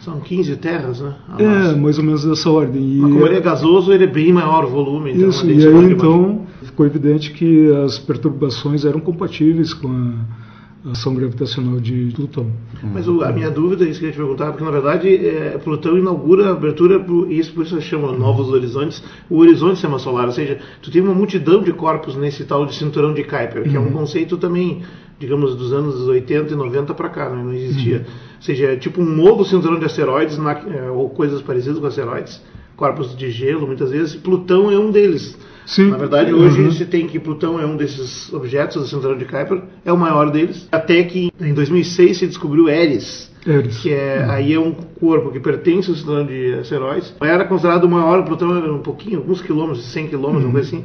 São 0.00 0.20
15 0.20 0.56
terras, 0.56 1.00
né? 1.00 1.14
É, 1.38 1.46
massa. 1.46 1.76
mais 1.76 1.98
ou 1.98 2.04
menos 2.04 2.24
dessa 2.24 2.50
ordem. 2.50 2.82
E 2.82 3.00
Mas 3.00 3.12
como 3.12 3.26
ele 3.26 3.36
é 3.36 3.40
gasoso, 3.40 3.90
ele 3.90 4.04
é 4.04 4.06
bem 4.06 4.34
maior 4.34 4.64
o 4.64 4.68
volume. 4.68 5.12
Então 5.12 5.30
Isso, 5.30 5.46
e 5.46 5.66
aí 5.66 5.92
então 5.92 6.42
ficou 6.62 6.84
evidente 6.84 7.30
que 7.32 7.72
as 7.84 7.98
perturbações 7.98 8.84
eram 8.84 9.00
compatíveis 9.00 9.72
com 9.72 9.88
a 9.88 10.43
ação 10.90 11.14
gravitacional 11.14 11.80
de 11.80 12.12
Plutão. 12.14 12.50
Mas 12.82 13.08
o, 13.08 13.22
a 13.22 13.32
minha 13.32 13.50
dúvida, 13.50 13.84
isso 13.84 13.98
que 13.98 14.04
eu 14.04 14.08
ia 14.08 14.12
te 14.12 14.18
perguntar, 14.18 14.50
porque 14.50 14.64
na 14.64 14.70
verdade 14.70 15.08
é, 15.14 15.58
Plutão 15.58 15.96
inaugura 15.96 16.48
a 16.48 16.52
abertura, 16.52 17.00
pro, 17.00 17.30
isso 17.32 17.52
por 17.54 17.64
isso 17.64 17.74
se 17.76 17.82
chama 17.82 18.12
Novos 18.12 18.48
Horizontes, 18.50 19.02
o 19.30 19.38
horizonte 19.38 19.74
sistema 19.74 19.98
solar, 19.98 20.26
ou 20.26 20.32
seja, 20.32 20.58
tu 20.82 20.90
tem 20.90 21.00
uma 21.00 21.14
multidão 21.14 21.62
de 21.62 21.72
corpos 21.72 22.16
nesse 22.16 22.44
tal 22.44 22.66
de 22.66 22.74
cinturão 22.74 23.14
de 23.14 23.24
Kuiper, 23.24 23.62
que 23.62 23.70
uhum. 23.70 23.76
é 23.76 23.88
um 23.88 23.92
conceito 23.92 24.36
também, 24.36 24.82
digamos, 25.18 25.54
dos 25.56 25.72
anos 25.72 26.02
80 26.06 26.52
e 26.52 26.56
90 26.56 26.92
para 26.92 27.08
cá, 27.08 27.30
né? 27.30 27.42
não 27.42 27.52
existia. 27.52 27.98
Uhum. 27.98 28.04
Ou 28.36 28.42
seja, 28.42 28.66
é 28.66 28.76
tipo 28.76 29.00
um 29.00 29.06
novo 29.06 29.44
cinturão 29.44 29.78
de 29.78 29.86
asteroides, 29.86 30.36
na, 30.36 30.52
é, 30.52 30.90
ou 30.90 31.08
coisas 31.08 31.40
parecidas 31.40 31.78
com 31.78 31.86
asteroides, 31.86 32.42
corpos 32.76 33.16
de 33.16 33.30
gelo, 33.30 33.66
muitas 33.66 33.90
vezes, 33.90 34.14
Plutão 34.16 34.70
é 34.70 34.78
um 34.78 34.90
deles. 34.90 35.38
Sim. 35.66 35.90
Na 35.90 35.96
verdade, 35.96 36.32
hoje 36.32 36.60
uhum. 36.60 36.72
se 36.72 36.84
tem 36.84 37.06
que 37.06 37.18
Plutão 37.18 37.58
é 37.60 37.64
um 37.64 37.76
desses 37.76 38.32
objetos 38.32 38.82
do 38.82 38.88
cinturão 38.88 39.16
de 39.16 39.24
Kuiper, 39.24 39.62
é 39.84 39.92
o 39.92 39.96
maior 39.96 40.30
deles. 40.30 40.68
Até 40.70 41.02
que 41.04 41.32
em 41.40 41.54
2006 41.54 42.18
se 42.18 42.26
descobriu 42.26 42.68
Eris, 42.68 43.30
Eris. 43.46 43.78
que 43.78 43.92
é, 43.92 44.24
uhum. 44.24 44.30
aí 44.30 44.52
é 44.52 44.60
um 44.60 44.72
corpo 44.72 45.30
que 45.30 45.40
pertence 45.40 45.90
ao 45.90 45.96
cinturão 45.96 46.26
de 46.26 46.54
asteroides. 46.54 47.14
Era 47.20 47.44
considerado 47.44 47.84
o 47.84 47.88
maior, 47.88 48.24
Plutão 48.24 48.56
era 48.56 48.72
um 48.72 48.82
pouquinho, 48.82 49.18
alguns 49.18 49.40
quilômetros, 49.40 49.84
100 49.86 50.08
quilômetros, 50.08 50.44
uhum. 50.44 50.50
uma 50.50 50.60
coisa 50.60 50.68
assim. 50.68 50.84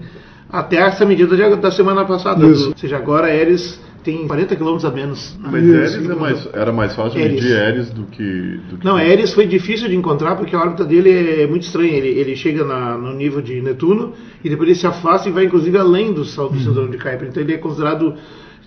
Até 0.51 0.77
essa 0.77 1.05
medida 1.05 1.55
da 1.57 1.71
semana 1.71 2.05
passada. 2.05 2.43
Ou 2.45 2.75
seja, 2.75 2.97
agora 2.97 3.33
Eris 3.33 3.79
tem 4.03 4.27
40 4.27 4.55
quilômetros 4.55 4.85
a 4.85 4.91
menos. 4.93 5.37
Mas 5.39 5.63
Eris 5.63 6.09
é 6.09 6.15
mais, 6.15 6.49
era 6.53 6.71
mais 6.71 6.95
fácil 6.95 7.19
Eris. 7.19 7.43
medir 7.43 7.57
Eris 7.57 7.89
do 7.91 8.03
que, 8.03 8.59
do 8.69 8.77
que. 8.77 8.85
Não, 8.85 8.99
Eris 8.99 9.33
foi 9.33 9.45
difícil 9.45 9.87
de 9.87 9.95
encontrar 9.95 10.35
porque 10.35 10.55
a 10.55 10.59
órbita 10.59 10.85
dele 10.85 11.41
é 11.41 11.47
muito 11.47 11.63
estranha. 11.63 11.93
Ele, 11.93 12.09
ele 12.09 12.35
chega 12.35 12.63
na, 12.63 12.97
no 12.97 13.13
nível 13.13 13.41
de 13.41 13.61
Netuno 13.61 14.13
e 14.43 14.49
depois 14.49 14.69
ele 14.69 14.79
se 14.79 14.87
afasta 14.87 15.29
e 15.29 15.31
vai 15.31 15.45
inclusive 15.45 15.77
além 15.77 16.13
do, 16.13 16.21
do 16.21 16.25
cinturão 16.25 16.89
de 16.89 16.97
Kuiper. 16.97 17.27
Então 17.29 17.43
ele 17.43 17.53
é 17.53 17.57
considerado 17.57 18.15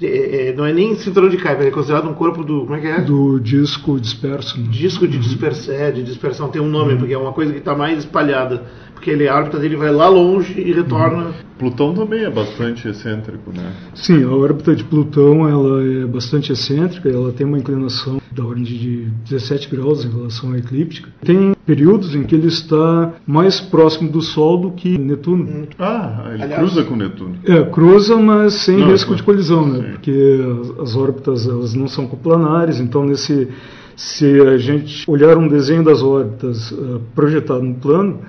é, 0.07 0.49
é, 0.49 0.53
não 0.55 0.65
é 0.65 0.73
nem 0.73 0.95
cinturão 0.97 1.29
de 1.29 1.37
Kuiper, 1.37 1.67
é 1.67 1.71
considerado 1.71 2.09
um 2.09 2.15
corpo 2.15 2.43
do. 2.43 2.63
Como 2.63 2.75
é 2.75 2.81
que 2.81 2.87
é? 2.87 3.01
Do 3.01 3.39
disco 3.39 4.01
disperso. 4.01 4.61
Disco 4.63 5.07
de, 5.07 5.19
dispers, 5.19 5.69
é, 5.69 5.91
de 5.91 6.03
dispersão, 6.03 6.49
tem 6.49 6.61
um 6.61 6.69
nome, 6.69 6.93
uhum. 6.93 6.99
porque 6.99 7.15
é 7.15 7.19
uma 7.19 7.33
coisa 7.33 7.53
que 7.53 7.59
está 7.59 7.75
mais 7.75 7.99
espalhada 7.99 8.63
porque 9.03 9.11
ele, 9.11 9.29
a 9.29 9.35
órbita 9.35 9.59
dele 9.59 9.75
vai 9.75 9.91
lá 9.91 10.09
longe 10.09 10.61
e 10.61 10.73
retorna. 10.73 11.35
Plutão 11.59 11.93
também 11.93 12.23
é 12.23 12.31
bastante 12.31 12.87
excêntrico, 12.87 13.51
né? 13.53 13.73
Sim, 13.97 14.23
a 14.23 14.31
órbita 14.31 14.77
de 14.77 14.85
Plutão 14.85 15.49
ela 15.49 15.83
é 15.83 16.07
bastante 16.07 16.53
excêntrica, 16.53 17.09
ela 17.09 17.33
tem 17.33 17.45
uma 17.45 17.59
inclinação 17.59 18.22
da 18.35 18.45
ordem 18.45 18.65
de 18.65 19.09
17 19.29 19.69
graus 19.69 20.05
em 20.05 20.11
relação 20.11 20.53
à 20.53 20.59
eclíptica. 20.59 21.09
Tem 21.25 21.55
períodos 21.67 22.15
em 22.15 22.25
que 22.25 22.35
ele 22.35 22.49
está 22.49 23.13
mais 23.27 23.61
próximo 23.61 24.11
do 24.11 24.21
Sol 24.21 24.59
do 24.59 24.71
que 24.73 24.99
Netuno. 24.99 25.45
Hum. 25.45 25.67
Ah, 25.79 26.31
ele 26.33 26.43
Aliás, 26.43 26.61
cruza 26.61 26.85
com 26.85 26.97
Netuno. 26.97 27.37
É, 27.45 27.63
cruza, 27.65 28.17
mas 28.17 28.55
sem 28.55 28.79
não, 28.79 28.89
risco 28.89 29.15
de 29.15 29.23
colisão, 29.23 29.67
né? 29.67 29.79
Sim. 29.79 29.93
Porque 29.93 30.41
as, 30.61 30.81
as 30.81 30.97
órbitas 30.97 31.47
elas 31.47 31.75
não 31.75 31.89
são 31.89 32.07
coplanares, 32.07 32.81
então 32.81 33.05
nesse 33.05 33.49
se 33.97 34.41
a 34.41 34.57
gente 34.57 35.09
olhar 35.09 35.37
um 35.37 35.47
desenho 35.47 35.85
das 35.85 36.03
órbitas 36.03 36.73
uh, 36.73 37.01
projetado 37.15 37.63
no 37.63 37.75
plano, 37.75 38.21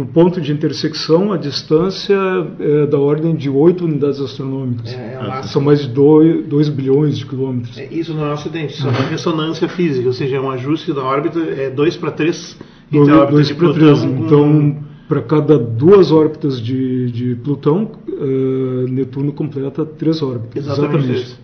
no 0.00 0.06
ponto 0.06 0.40
de 0.40 0.50
intersecção, 0.50 1.30
a 1.32 1.36
distância 1.36 2.16
é 2.58 2.86
da 2.86 2.98
ordem 2.98 3.34
de 3.36 3.50
8 3.50 3.84
unidades 3.84 4.18
astronômicas. 4.20 4.92
É, 4.94 5.18
é 5.38 5.42
São 5.42 5.60
mais 5.60 5.80
de 5.82 5.88
2, 5.88 6.46
2 6.46 6.68
bilhões 6.70 7.18
de 7.18 7.26
quilômetros. 7.26 7.76
É, 7.76 7.86
isso 7.92 8.14
não 8.14 8.24
é 8.24 8.30
um 8.30 8.32
acidente, 8.32 8.72
isso 8.74 8.86
é 8.86 8.90
uma 8.90 8.98
ressonância 9.02 9.68
física, 9.68 10.06
ou 10.06 10.12
seja, 10.14 10.36
é 10.36 10.40
um 10.40 10.50
ajuste 10.50 10.92
da 10.92 11.02
órbita, 11.02 11.38
é 11.38 11.68
2 11.68 11.96
para 11.98 12.10
3 12.12 12.58
entre 12.90 13.12
a 13.12 13.16
órbita 13.16 13.32
2 13.32 13.48
de 13.48 13.54
para 13.54 13.68
Plutão 13.68 13.94
3. 13.94 14.00
com- 14.00 14.24
Então, 14.24 14.76
para 15.06 15.22
cada 15.22 15.58
duas 15.58 16.10
órbitas 16.12 16.60
de, 16.62 17.10
de 17.10 17.34
Plutão, 17.34 17.90
eh, 18.08 18.90
Netuno 18.90 19.32
completa 19.32 19.84
três 19.84 20.22
órbitas. 20.22 20.64
Exatamente, 20.64 21.12
isso. 21.12 21.38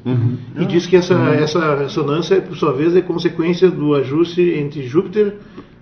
E 0.58 0.64
diz 0.66 0.86
que 0.86 0.94
essa, 0.96 1.14
essa 1.14 1.74
ressonância, 1.74 2.40
por 2.40 2.56
sua 2.56 2.72
vez, 2.72 2.94
é 2.96 3.00
consequência 3.02 3.68
do 3.70 3.92
ajuste 3.94 4.40
entre 4.40 4.82
Júpiter 4.86 5.34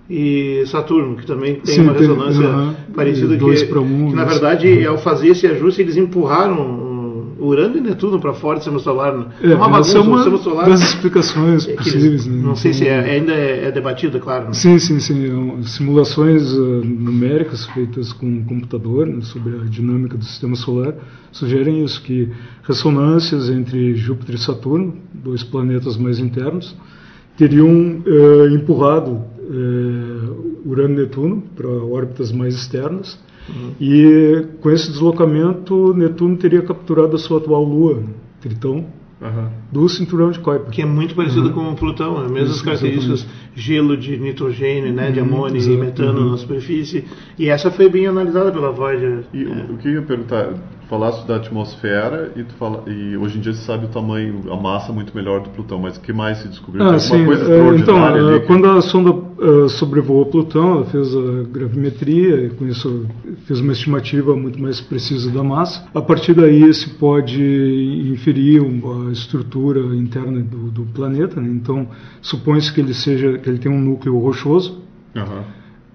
e 0.09 0.65
Saturno, 0.67 1.17
que 1.17 1.27
também 1.27 1.55
tem 1.57 1.77
Sim, 1.77 1.83
uma 1.83 1.95
tem, 1.95 2.07
ressonância 2.07 2.47
aham. 2.47 2.75
parecida 2.95 3.35
E 3.35 3.37
dois 3.39 3.63
que, 3.63 3.79
um, 3.79 4.11
que, 4.11 4.15
na 4.15 4.25
verdade, 4.25 4.87
ao 4.87 4.99
fazer 4.99 5.29
esse 5.29 5.47
ajuste, 5.47 5.81
eles 5.81 5.97
empurraram 5.97 6.61
um, 6.61 6.95
Urano 7.41 7.77
e 7.77 7.81
Netuno 7.81 8.21
para 8.21 8.33
fora 8.33 8.59
do 8.59 8.63
sistema 8.63 8.79
solar. 8.79 9.13
né? 9.17 9.27
É, 9.43 9.55
uma 9.55 9.69
bagunça 9.69 9.99
é 9.99 10.01
uma 10.01 10.17
sistema 10.19 10.39
solar. 10.39 10.69
das 10.69 10.83
explicações 10.83 11.69
é 11.69 11.73
possíveis. 11.75 12.05
eles- 12.05 12.27
né? 12.27 12.43
Não 12.43 12.55
sei 12.55 12.71
Então, 12.71 12.85
se 12.85 12.89
é- 12.89 13.01
ainda 13.17 13.33
é, 13.33 13.65
é 13.67 13.73
debatido, 13.73 14.17
é 14.17 14.21
claro. 14.21 14.47
né? 14.47 14.53
Sim, 14.53 14.79
sim, 14.79 14.99
sim. 15.01 15.25
É 15.59 15.63
Simulações 15.67 16.55
ah, 16.55 16.81
numéricas 16.85 17.67
feitas 17.67 18.13
com 18.13 18.27
um 18.27 18.45
computador 18.45 19.07
né, 19.07 19.19
sobre 19.23 19.57
a 19.57 19.65
dinâmica 19.69 20.17
do 20.17 20.25
sistema 20.25 20.55
solar 20.55 20.95
sugerem 21.33 21.85
isso, 21.85 22.01
que 22.03 22.29
ressonâncias 22.63 23.51
entre 23.51 23.95
Júpiter 23.97 24.37
e 24.37 24.39
Saturno, 24.39 24.95
dois 25.13 25.43
planetas 25.43 25.97
mais 25.97 26.19
internos, 26.21 26.77
teriam 27.37 28.01
eh, 28.07 28.55
empurrado 28.55 29.21
eh, 29.51 30.31
Urano 30.67 30.95
e 30.95 30.97
Netuno 31.03 31.43
para 31.57 31.69
órbitas 31.69 32.33
mais 32.33 32.55
externas. 32.55 33.19
E 33.81 34.47
com 34.61 34.71
esse 34.71 34.91
deslocamento, 34.91 35.93
Netuno 35.95 36.37
teria 36.37 36.63
capturado 36.63 37.15
a 37.17 37.19
sua 37.19 37.39
atual 37.39 37.63
Lua, 37.63 38.03
Tritão, 38.41 38.87
Aham. 39.23 39.51
do 39.71 39.89
cinturão 39.89 40.31
de 40.31 40.39
Kuiper. 40.39 40.71
Que 40.71 40.83
é 40.83 40.87
muito 40.87 41.15
parecido 41.15 41.51
com 41.51 41.71
o 41.71 41.75
Plutão, 41.77 42.17
as 42.19 42.31
mesmas 42.31 42.57
Isso, 42.57 42.65
características, 42.65 43.27
gelo 43.55 43.97
de 43.97 44.17
nitrogênio, 44.17 44.93
né, 44.93 45.11
de 45.11 45.21
Uhum, 45.21 45.27
amônio 45.27 45.61
e 45.63 45.77
metano 45.77 46.21
uhum. 46.21 46.31
na 46.33 46.37
superfície. 46.39 47.05
E 47.39 47.49
essa 47.49 47.71
foi 47.71 47.89
bem 47.89 48.07
analisada 48.07 48.51
pela 48.51 48.71
Voyager. 48.71 49.25
E 49.33 49.45
o- 49.45 49.75
o 49.75 49.77
que 49.79 49.89
eu 49.89 49.93
ia 49.95 50.03
perguntar, 50.03 50.55
falaste 50.89 51.27
da 51.27 51.37
atmosfera 51.37 52.33
e, 52.37 52.43
tu 52.45 52.55
fala, 52.55 52.85
e 52.87 53.17
hoje 53.17 53.39
em 53.39 53.41
dia 53.41 53.53
se 53.53 53.65
sabe 53.65 53.87
o 53.87 53.89
tamanho, 53.89 54.53
a 54.53 54.57
massa 54.57 54.93
muito 54.93 55.15
melhor 55.17 55.41
do 55.43 55.51
Plutão, 55.51 55.79
mas 55.79 55.97
o 55.97 56.01
que 56.01 56.13
mais 56.13 56.39
se 56.39 56.49
descobriu? 56.49 56.85
Ah, 56.87 56.91
Tem 56.91 56.99
sim. 57.01 57.25
coisa 57.25 57.43
é, 57.43 57.47
Então, 57.47 57.75
extraordinária 57.77 58.21
é, 58.21 58.37
ali? 58.37 58.47
quando 58.47 58.67
a 58.69 58.81
sonda 58.83 59.11
é, 59.65 59.69
sobrevoou 59.69 60.27
Plutão, 60.27 60.77
ela 60.77 60.85
fez 60.87 61.15
a 61.15 61.43
gravimetria 61.51 62.47
e 62.47 62.51
com 62.51 62.67
isso 62.67 63.07
fez 63.47 63.61
uma 63.61 63.73
estimativa 63.73 64.37
muito 64.37 64.61
mais 64.61 64.81
precisa 64.81 65.31
da 65.31 65.43
massa. 65.43 65.87
A 65.95 66.03
partir 66.03 66.35
daí 66.35 66.73
se 66.75 66.91
pode 66.91 67.43
inferir 68.13 68.61
uma- 68.63 69.09
a 69.09 69.13
estrutura 69.13 69.81
interna 69.97 70.41
do, 70.43 70.71
do 70.71 70.83
planeta. 70.87 71.41
né? 71.41 71.49
Então, 71.51 71.89
supõe-se 72.21 72.73
que 72.73 72.81
ele 72.81 72.95
seja, 72.95 73.39
que 73.39 73.49
ele 73.49 73.59
tem 73.59 73.71
um 73.73 73.81
núcleo 73.81 74.19
rochoso 74.19 74.83
Aham. 75.17 75.45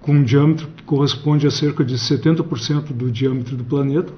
com 0.00 0.12
um 0.12 0.22
diâmetro 0.22 0.66
que 0.76 0.82
corresponde 0.82 1.46
a 1.46 1.50
cerca 1.50 1.84
de 1.84 1.96
70% 1.98 2.92
do 2.92 3.10
diâmetro 3.10 3.56
do 3.56 3.64
planeta. 3.64 4.12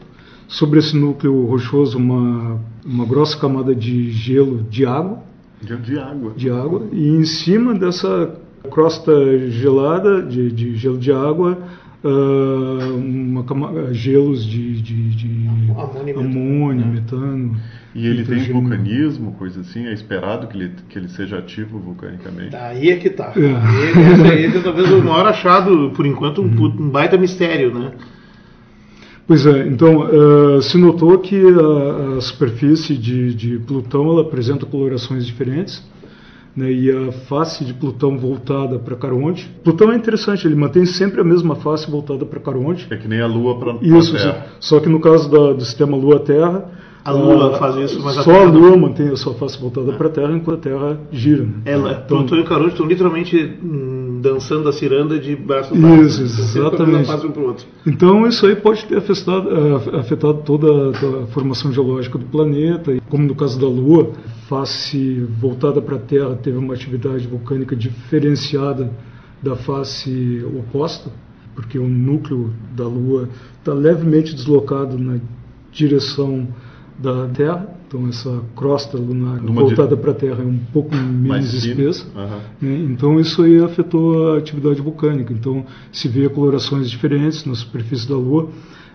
Sobre 0.58 0.78
esse 0.80 0.94
núcleo 0.96 1.46
rochoso, 1.46 1.96
uma, 1.98 2.60
uma 2.84 3.04
grossa 3.06 3.36
camada 3.38 3.74
de 3.74 4.10
gelo 4.10 4.62
de 4.70 4.84
água 4.84 5.18
De, 5.62 5.76
de 5.76 5.98
água. 5.98 6.32
de 6.36 6.50
água 6.50 6.82
e 6.92 7.08
em 7.08 7.24
cima 7.24 7.72
dessa 7.74 8.34
crosta 8.70 9.12
gelada 9.50 10.22
de, 10.22 10.50
de 10.52 10.76
gelo 10.76 10.98
de 10.98 11.10
água 11.10 11.58
ah, 12.04 12.92
uma 12.96 13.44
cama- 13.44 13.92
gelos 13.94 14.44
de, 14.44 14.80
de, 14.82 15.10
de 15.10 15.48
Amônio 16.18 16.84
e 16.86 16.88
metano. 16.88 17.56
E 17.94 18.06
ele 18.06 18.24
tem 18.24 18.52
vulcanismo, 18.52 19.32
coisa 19.32 19.60
assim? 19.60 19.86
É 19.86 19.92
esperado 19.92 20.46
que 20.48 20.56
ele, 20.56 20.70
que 20.88 20.98
ele 20.98 21.08
seja 21.08 21.38
ativo 21.38 21.78
vulcanicamente? 21.78 22.56
Aí 22.56 22.90
é 22.90 22.96
que 22.96 23.10
tá. 23.10 23.32
É. 23.36 24.12
Esse 24.12 24.22
aí 24.32 24.44
é 24.46 24.60
talvez 24.62 24.90
o 24.90 24.98
maior 25.02 25.26
achado, 25.26 25.92
por 25.94 26.04
enquanto, 26.06 26.40
um, 26.42 26.48
pu- 26.56 26.82
um 26.82 26.88
baita 26.90 27.16
mistério, 27.18 27.72
né? 27.72 27.92
Pois 29.32 29.46
é, 29.46 29.66
então 29.66 30.02
ah, 30.02 30.60
se 30.60 30.76
notou 30.76 31.16
que 31.18 31.40
a, 31.42 32.18
a 32.18 32.20
superfície 32.20 32.98
de, 32.98 33.32
de 33.34 33.58
Plutão 33.60 34.10
ela 34.10 34.20
apresenta 34.20 34.66
colorações 34.66 35.24
diferentes. 35.24 35.82
Né, 36.54 36.70
e 36.70 36.90
a 36.90 37.12
face 37.12 37.64
de 37.64 37.72
Plutão 37.72 38.18
voltada 38.18 38.78
para 38.78 38.94
Caronte. 38.94 39.50
Plutão 39.64 39.90
é 39.90 39.96
interessante, 39.96 40.46
ele 40.46 40.54
mantém 40.54 40.84
sempre 40.84 41.18
a 41.22 41.24
mesma 41.24 41.56
face 41.56 41.90
voltada 41.90 42.26
para 42.26 42.38
Caronte. 42.40 42.86
É 42.90 42.96
que 42.98 43.08
nem 43.08 43.22
a 43.22 43.26
Lua 43.26 43.58
para 43.58 43.76
Isso, 43.80 44.12
Terra. 44.12 44.48
só 44.60 44.78
que 44.78 44.86
no 44.86 45.00
caso 45.00 45.30
da- 45.30 45.54
do 45.54 45.64
sistema 45.64 45.96
Lua-Terra, 45.96 46.70
A 47.02 47.10
Lua 47.10 47.54
ah, 47.54 47.58
faz 47.58 47.76
isso, 47.76 48.02
mas 48.04 48.18
a 48.18 48.22
só 48.22 48.30
a 48.30 48.34
Terra 48.34 48.52
não. 48.52 48.60
Lua 48.60 48.76
mantém 48.76 49.08
a 49.08 49.16
sua 49.16 49.32
face 49.32 49.58
voltada 49.58 49.94
para 49.94 50.08
a 50.08 50.10
Terra 50.10 50.32
enquanto 50.36 50.58
a 50.58 50.60
Terra 50.60 51.00
gira. 51.10 51.42
né? 51.42 51.52
Ela, 51.64 52.02
Então, 52.04 52.18
Plutão 52.18 52.38
e 52.38 52.44
Caronte 52.44 52.72
estão 52.72 52.86
literalmente 52.86 53.56
hum, 53.64 54.01
dançando 54.22 54.68
a 54.68 54.72
ciranda 54.72 55.18
de 55.18 55.34
braços 55.34 55.78
dados. 55.78 56.18
Isso, 56.18 56.22
Estão 56.22 56.70
sempre 56.70 57.00
exatamente. 57.00 57.38
um 57.38 57.42
outro. 57.42 57.66
então 57.84 58.26
isso 58.26 58.46
aí 58.46 58.54
pode 58.54 58.84
ter 58.86 58.96
afetado, 58.96 59.48
ah, 59.50 59.98
afetado 59.98 60.42
toda 60.44 60.90
a, 60.90 61.26
formação 61.26 61.72
geológica 61.72 62.16
do 62.16 62.24
planeta, 62.26 62.96
como 63.08 63.26
no 63.26 63.34
caso 63.34 63.60
da 63.60 63.66
Lua, 63.66 64.12
face 64.48 65.26
voltada 65.40 65.82
para 65.82 65.96
a 65.96 65.98
Terra 65.98 66.36
teve 66.36 66.56
uma 66.56 66.74
atividade 66.74 67.26
vulcânica 67.26 67.74
diferenciada 67.74 68.90
da 69.42 69.56
face 69.56 70.44
oposta, 70.56 71.10
porque 71.54 71.78
o 71.78 71.88
núcleo 71.88 72.52
da 72.76 72.86
Lua 72.86 73.28
está 73.58 73.74
levemente 73.74 74.34
deslocado 74.34 74.96
na 74.96 75.18
direção 75.72 76.46
da 76.98 77.26
Terra, 77.28 77.66
então 77.88 78.08
essa 78.08 78.42
crosta 78.56 78.96
lunar 78.96 79.40
Numa 79.42 79.62
voltada 79.62 79.94
di- 79.96 80.00
para 80.02 80.12
a 80.12 80.14
Terra 80.14 80.42
é 80.42 80.46
um 80.46 80.58
pouco 80.72 80.94
menos 80.94 81.52
espessa. 81.52 82.06
Aham. 82.16 82.38
né? 82.60 82.76
Então 82.90 83.18
isso 83.20 83.42
aí 83.42 83.62
afetou 83.62 84.32
a 84.34 84.38
atividade 84.38 84.80
vulcânica. 84.80 85.32
Então 85.32 85.64
se 85.90 86.08
vê 86.08 86.28
colorações 86.28 86.88
diferentes 86.90 87.44
na 87.44 87.54
superfície 87.54 88.08
da 88.08 88.14
Lua 88.16 88.48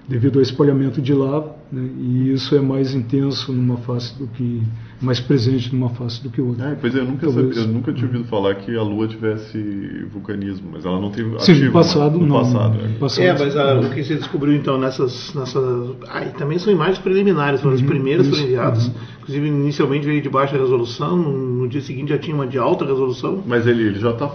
devido 0.07 0.37
ao 0.37 0.41
espalhamento 0.41 1.01
de 1.01 1.13
lava, 1.13 1.55
né? 1.71 1.89
e 1.99 2.31
isso 2.33 2.55
é 2.55 2.61
mais 2.61 2.95
intenso 2.95 3.51
numa 3.51 3.77
face 3.77 4.17
do 4.17 4.25
que 4.27 4.61
mais 5.01 5.19
presente 5.19 5.75
numa 5.75 5.89
face 5.89 6.23
do 6.23 6.29
que 6.29 6.39
outra. 6.41 6.71
Ah, 6.71 6.77
pois 6.79 6.95
é, 6.95 6.99
eu 6.99 7.05
nunca, 7.05 7.25
Talvez. 7.27 7.47
sabia- 7.55 7.69
eu 7.69 7.73
nunca 7.73 7.91
tinha 7.93 8.07
ouvido 8.07 8.23
falar 8.23 8.55
que 8.55 8.75
a 8.75 8.81
Lua 8.81 9.07
tivesse 9.07 10.05
vulcanismo, 10.11 10.69
mas 10.71 10.85
ela 10.85 10.99
não 10.99 11.11
teve 11.11 11.29
Sim, 11.39 11.51
ativo, 11.51 11.65
no 11.65 11.71
passado 11.73 12.17
no 12.19 12.25
não. 12.25 12.35
passado, 12.37 12.77
é. 12.79 12.87
passado, 12.99 13.23
É, 13.25 13.37
mas 13.37 13.55
a- 13.57 13.79
o 13.81 13.89
que 13.89 14.03
se 14.03 14.15
descobriu 14.15 14.55
então 14.55 14.79
nessas. 14.79 15.33
nessas 15.35 15.95
ah, 16.09 16.23
e 16.25 16.29
também 16.31 16.57
são 16.57 16.71
imagens 16.71 16.99
preliminares, 16.99 17.59
foram 17.61 17.75
as 17.75 17.81
primeiras 17.81 18.25
que 18.25 18.31
foram 18.31 18.43
Uhum, 18.43 18.49
enviadas. 18.49 18.87
uhum. 18.87 18.93
Inclusive, 19.27 19.47
inicialmente 19.49 20.05
veio 20.05 20.21
de 20.21 20.29
baixa 20.29 20.57
resolução, 20.57 21.17
no, 21.17 21.31
no 21.37 21.67
dia 21.67 21.81
seguinte 21.81 22.09
já 22.09 22.17
tinha 22.17 22.33
uma 22.33 22.47
de 22.47 22.57
alta 22.57 22.85
resolução. 22.85 23.43
Mas 23.45 23.67
ele, 23.67 23.83
ele 23.87 23.99
já 23.99 24.11
está. 24.11 24.25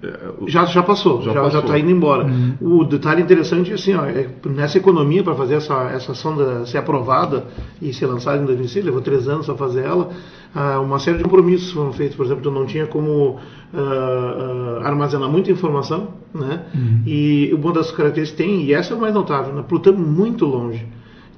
É, 0.00 0.30
o- 0.40 0.48
Já, 0.48 0.64
já 0.66 0.80
passou, 0.80 1.22
Já 1.22 1.32
está 1.58 1.76
indo 1.80 1.90
embora. 1.90 2.24
Uhum. 2.26 2.78
O 2.78 2.84
detalhe 2.84 3.20
interessante 3.20 3.72
é 3.72 3.74
assim, 3.74 3.94
ó, 3.94 4.04
é, 4.04 4.28
nessa 4.46 4.78
economia 4.78 5.24
para 5.24 5.34
fazer 5.34 5.54
essa, 5.54 5.74
essa 5.90 6.14
sonda 6.14 6.64
ser 6.66 6.78
aprovada 6.78 7.46
e 7.80 7.92
ser 7.92 8.06
lançada 8.06 8.40
em 8.40 8.46
2006, 8.46 8.84
levou 8.84 9.00
três 9.00 9.26
anos 9.28 9.46
para 9.46 9.56
fazer 9.56 9.82
ela, 9.84 10.10
ah, 10.54 10.78
uma 10.78 11.00
série 11.00 11.18
de 11.18 11.24
compromissos 11.24 11.72
foram 11.72 11.92
feitos. 11.92 12.14
Por 12.16 12.24
exemplo, 12.24 12.44
tu 12.44 12.50
não 12.52 12.64
tinha 12.64 12.86
como 12.86 13.38
ah, 13.74 14.78
ah, 14.82 14.86
armazenar 14.86 15.28
muita 15.28 15.50
informação, 15.50 16.08
né? 16.32 16.62
E 17.04 17.50
uma 17.54 17.72
das 17.72 17.90
características 17.90 18.46
tem, 18.46 18.62
e 18.66 18.72
essa 18.72 18.94
é 18.94 18.96
o 18.96 19.00
mais 19.00 19.12
notável, 19.14 19.52
né? 19.52 19.64
Plutão 19.68 19.92
é 19.92 19.96
muito 19.96 20.44
longe. 20.46 20.86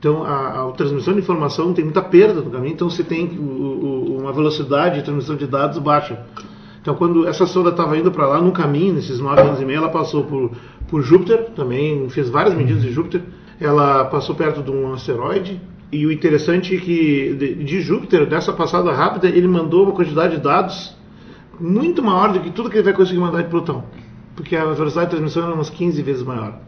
Então, 0.04 0.23
a, 0.23 0.68
a 0.68 0.73
transmissão 0.73 1.14
de 1.14 1.20
informação 1.20 1.73
tem 1.73 1.82
muita 1.82 2.02
perda 2.02 2.42
no 2.42 2.50
caminho, 2.50 2.75
então 2.75 2.90
você 2.90 3.02
tem 3.02 3.26
o- 3.38 3.40
o- 3.42 4.18
uma 4.20 4.34
velocidade 4.34 4.96
de 4.96 5.02
transmissão 5.02 5.34
de 5.34 5.46
dados 5.46 5.78
baixa. 5.78 6.20
Então, 6.82 6.94
quando 6.94 7.26
essa 7.26 7.46
sonda 7.46 7.70
estava 7.70 7.96
indo 7.96 8.11
para 8.12 8.26
lá, 8.26 8.38
no 8.38 8.52
caminho, 8.52 8.92
nesses 8.92 9.18
nove 9.18 9.40
anos 9.40 9.62
e 9.62 9.64
meio, 9.64 9.78
ela 9.78 9.88
passou 9.88 10.25
por, 10.25 10.50
por 10.88 11.00
Júpiter, 11.00 11.46
também 11.56 12.06
fez 12.11 12.28
várias 12.28 12.54
medidas 12.54 12.82
de 12.82 12.92
Júpiter. 12.92 13.23
Ela 13.58 14.04
passou 14.04 14.34
perto 14.34 14.62
de 14.62 14.70
um 14.70 14.92
asteroide. 14.92 15.58
E 15.90 16.04
o 16.04 16.12
interessante 16.12 16.76
é 16.76 16.78
que 16.78 17.32
de, 17.38 17.54
de 17.64 17.80
Júpiter, 17.80 18.26
dessa 18.26 18.52
passada 18.52 18.92
rápida, 18.92 19.26
ele 19.28 19.49
mandou 19.49 19.84
uma 19.84 19.92
quantidade 19.92 20.37
de 20.37 20.42
dados 20.42 20.94
muito 21.58 22.02
maior 22.02 22.30
do 22.30 22.40
que 22.40 22.50
tudo 22.50 22.68
que 22.68 22.76
ele 22.76 22.84
vai 22.84 22.92
conseguir 22.92 23.20
mandar 23.20 23.40
de 23.42 23.49
Plutão. 23.49 23.84
Porque 24.37 24.54
a 24.54 24.66
velocidade 24.66 25.06
de 25.06 25.16
transmissão 25.16 25.44
era 25.44 25.54
umas 25.54 25.70
15 25.70 26.02
vezes 26.02 26.23
maior. 26.23 26.58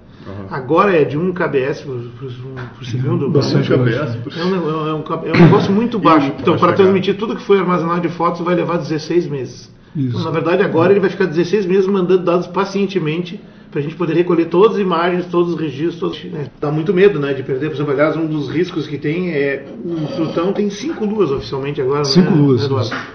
Agora 0.50 0.92
é 0.94 1.04
de 1.04 1.16
1 1.16 1.32
kbs 1.32 1.82
por, 1.82 2.84
segundo. 2.84 3.30
Bastante 3.30 3.68
baixo. 3.70 3.84
vi 3.84 3.94
essa- 3.94 4.40
É 4.40 4.44
um, 4.44 4.50
nego- 4.50 4.68
é 4.70 4.94
um- 4.94 5.28
é 5.28 5.32
um 5.38 5.44
negócio 5.44 5.72
muito 5.72 5.98
baixo. 5.98 6.32
Então, 6.40 6.54
para 6.56 6.70
chegar? 6.70 6.74
transmitir 6.76 7.16
tudo 7.16 7.36
que 7.36 7.42
foi 7.42 7.58
armazenado 7.58 8.00
de 8.00 8.08
fotos 8.08 8.40
vai 8.40 8.54
levar 8.54 8.78
16 8.78 9.28
meses. 9.28 9.70
Então, 9.96 10.22
na 10.24 10.30
verdade, 10.30 10.62
agora 10.62 10.92
ele 10.92 11.00
vai 11.00 11.08
ficar 11.10 11.24
16 11.26 11.64
meses 11.64 11.86
mandando 11.86 12.22
dados 12.24 12.46
pacientemente 12.48 13.40
para 13.70 13.80
a 13.80 13.82
gente 13.82 13.94
poder 13.96 14.14
recolher 14.14 14.46
todas 14.46 14.76
as 14.76 14.82
imagens, 14.82 15.26
todos 15.26 15.54
os 15.54 15.60
registros. 15.60 15.98
Todos, 16.18 16.24
né? 16.24 16.48
Dá 16.60 16.70
muito 16.70 16.92
medo 16.92 17.18
né, 17.18 17.32
de 17.32 17.42
perder. 17.42 17.68
Por 17.68 17.76
exemplo, 17.76 17.92
aliás, 17.92 18.16
um 18.16 18.26
dos 18.26 18.48
riscos 18.50 18.86
que 18.86 18.98
tem 18.98 19.30
é. 19.30 19.64
O 19.84 20.06
Plutão 20.16 20.52
tem 20.52 20.68
cinco 20.70 21.04
luas 21.04 21.30
oficialmente 21.30 21.80
agora. 21.80 22.04
Cinco 22.04 22.30
né, 22.30 22.36
luas, 22.36 22.68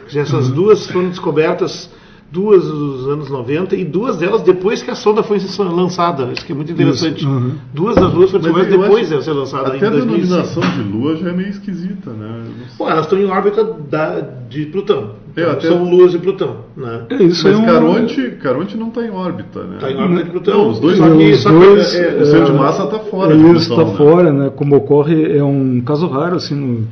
dizer, 0.07 0.19
Essas 0.21 0.49
duas 0.49 0.87
foram 0.89 1.09
descobertas 1.09 1.89
duas 2.31 2.63
dos 2.63 3.07
anos 3.09 3.29
90 3.29 3.75
e 3.75 3.83
duas 3.83 4.17
delas 4.17 4.41
depois 4.41 4.81
que 4.81 4.89
a 4.89 4.95
sonda 4.95 5.21
foi 5.21 5.37
lançada. 5.59 6.29
Isso 6.31 6.45
que 6.45 6.53
é 6.53 6.55
muito 6.55 6.71
interessante. 6.71 7.17
Isso, 7.19 7.27
uhum. 7.29 7.51
Duas 7.73 7.95
das 7.95 8.11
duas 8.11 8.31
foram 8.31 8.57
eu 8.57 8.65
depois 8.65 9.09
de 9.09 9.23
ser 9.23 9.31
lançada. 9.33 9.67
Até 9.75 9.85
a 9.85 9.89
em 9.89 9.91
2005. 9.91 10.17
denominação 10.17 10.63
de 10.63 10.83
Lua 10.91 11.15
já 11.17 11.29
é 11.29 11.33
meio 11.33 11.49
esquisita, 11.49 12.11
né? 12.11 12.43
Pô, 12.77 12.89
elas 12.89 13.05
estão 13.05 13.19
em 13.19 13.25
órbita 13.25 13.63
da, 13.63 14.21
de 14.49 14.65
Plutão. 14.67 15.19
É, 15.35 15.43
até- 15.43 15.67
São 15.67 15.89
luas 15.89 16.11
de 16.11 16.19
Plutão. 16.19 16.57
Né? 16.75 17.03
É, 17.09 17.23
isso 17.23 17.47
Mas 17.47 17.55
é 17.55 17.57
um... 17.57 17.65
Caronte, 17.65 18.31
Caronte 18.41 18.77
não 18.77 18.87
está 18.89 19.05
em 19.05 19.11
órbita, 19.11 19.63
né? 19.63 19.77
Tá 19.79 19.91
em 19.91 19.95
órbita 19.97 20.23
de 20.23 20.29
Plutão. 20.29 20.57
Não, 20.57 20.69
os 20.69 20.79
dois 20.79 20.97
só 20.97 21.09
que, 21.09 21.31
os 21.31 21.39
só 21.41 21.49
que, 21.49 21.55
dois, 21.59 21.95
é, 21.95 22.15
O 22.21 22.25
centro 22.25 22.53
de 22.53 22.57
massa 22.59 22.83
está 22.83 22.99
fora 22.99 23.35
Isso 23.35 23.71
está 23.71 23.85
né? 23.85 23.95
fora, 23.97 24.31
né? 24.33 24.49
Como 24.55 24.75
ocorre, 24.75 25.37
é 25.37 25.43
um 25.43 25.81
caso 25.81 26.07
raro, 26.07 26.35
assim, 26.35 26.55
no- 26.55 26.87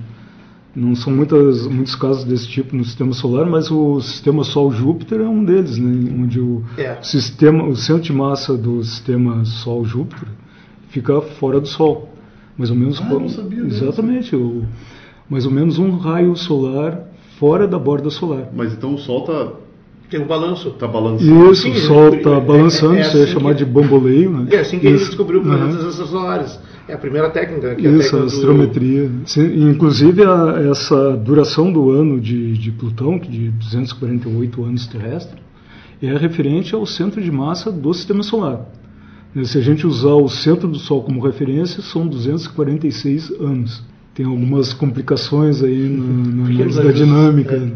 não 0.76 0.96
são 0.96 1.12
muitas, 1.12 1.66
muitos 1.68 1.96
casos 1.96 2.24
desse 2.24 2.48
tipo 2.48 2.76
no 2.76 2.84
sistema 2.86 3.12
solar, 3.14 3.46
mas 3.48 3.72
o 3.72 4.00
sistema 4.02 4.44
Sol-Júpiter 4.44 5.20
é 5.22 5.28
um 5.28 5.44
deles, 5.44 5.78
né? 5.78 6.12
Onde 6.18 6.40
o 6.40 6.64
É. 6.78 6.98
sistema, 7.02 7.64
o 7.66 7.76
centro 7.76 8.04
de 8.04 8.14
massa 8.14 8.56
do 8.56 8.84
sistema 8.84 9.44
Sol-Júpiter 9.46 10.28
fica 10.90 11.20
fora 11.22 11.60
do 11.60 11.68
Sol, 11.68 12.10
mais 12.58 12.70
ou 12.70 12.76
menos. 12.78 13.02
Ah, 13.02 13.08
eu 13.12 13.20
não 13.20 13.30
sabia 13.30 13.64
disso. 13.64 13.84
Exatamente, 13.84 14.36
o, 14.36 14.64
mais 15.30 15.46
ou 15.46 15.52
menos 15.52 15.78
um 15.80 15.98
raio 15.98 16.36
solar 16.36 17.04
fora 17.40 17.68
da 17.68 17.80
borda 17.80 18.10
solar. 18.10 18.50
Mas 18.56 18.74
então 18.74 18.94
o 18.94 18.98
Sol 18.98 19.22
está 19.22 19.52
tem 20.10 20.20
um 20.22 20.26
balanço. 20.28 20.72
tá 20.72 20.88
balançando. 20.88 21.52
Isso, 21.52 21.62
Sim, 21.64 21.72
o 21.72 21.76
Sol 21.82 22.14
é- 22.14 22.18
está 22.18 22.32
é- 22.32 22.40
balançando, 22.42 22.96
é 22.96 23.02
isso 23.02 23.18
é 23.18 23.24
assim 23.24 23.34
chamado 23.34 23.58
que- 23.58 23.64
de 23.66 23.70
bamboleio, 23.72 24.30
né? 24.32 24.48
É 24.52 24.60
assim 24.60 24.80
que 24.80 24.88
a 24.88 24.90
gente 24.92 25.00
Isso. 25.02 25.10
descobriu 25.12 25.42
Aham. 25.42 25.58
planetas 25.58 25.86
extrasolares. 25.86 26.60
É 26.88 26.94
a 26.94 26.98
primeira 26.98 27.30
técnica. 27.30 27.76
Que 27.76 27.86
é 27.86 27.90
a 27.90 27.94
Isso, 27.94 28.02
técnica 28.12 28.18
a 28.18 28.20
do- 28.20 28.26
astrometria. 28.26 29.12
Sim, 29.26 29.70
Inclusive, 29.70 30.24
a- 30.24 30.56
essa 30.72 31.16
duração 31.18 31.72
do 31.72 31.92
ano 31.92 32.20
de, 32.20 32.54
de 32.58 32.72
Plutão, 32.72 33.20
que 33.20 33.30
de 33.30 33.50
248 33.52 34.64
anos 34.64 34.88
terrestres, 34.88 35.40
é 36.02 36.18
referente 36.18 36.74
ao 36.74 36.86
centro 36.86 37.22
de 37.22 37.32
massa 37.32 37.72
do 37.72 37.94
Sistema 37.94 38.24
Solar. 38.24 38.66
Né, 39.36 39.44
Se 39.44 39.58
a 39.60 39.62
gente 39.62 39.86
usar 39.86 40.14
o 40.16 40.28
centro 40.28 40.68
do 40.68 40.80
Sol 40.80 41.04
como 41.04 41.20
referência, 41.24 41.84
são 41.84 42.08
246 42.08 43.32
anos. 43.40 43.84
Tem 44.16 44.26
algumas 44.26 44.74
complicações 44.74 45.62
aí 45.64 45.88
na, 45.88 46.50
na 46.50 46.84
da 46.84 46.92
dinâmica. 46.92 47.72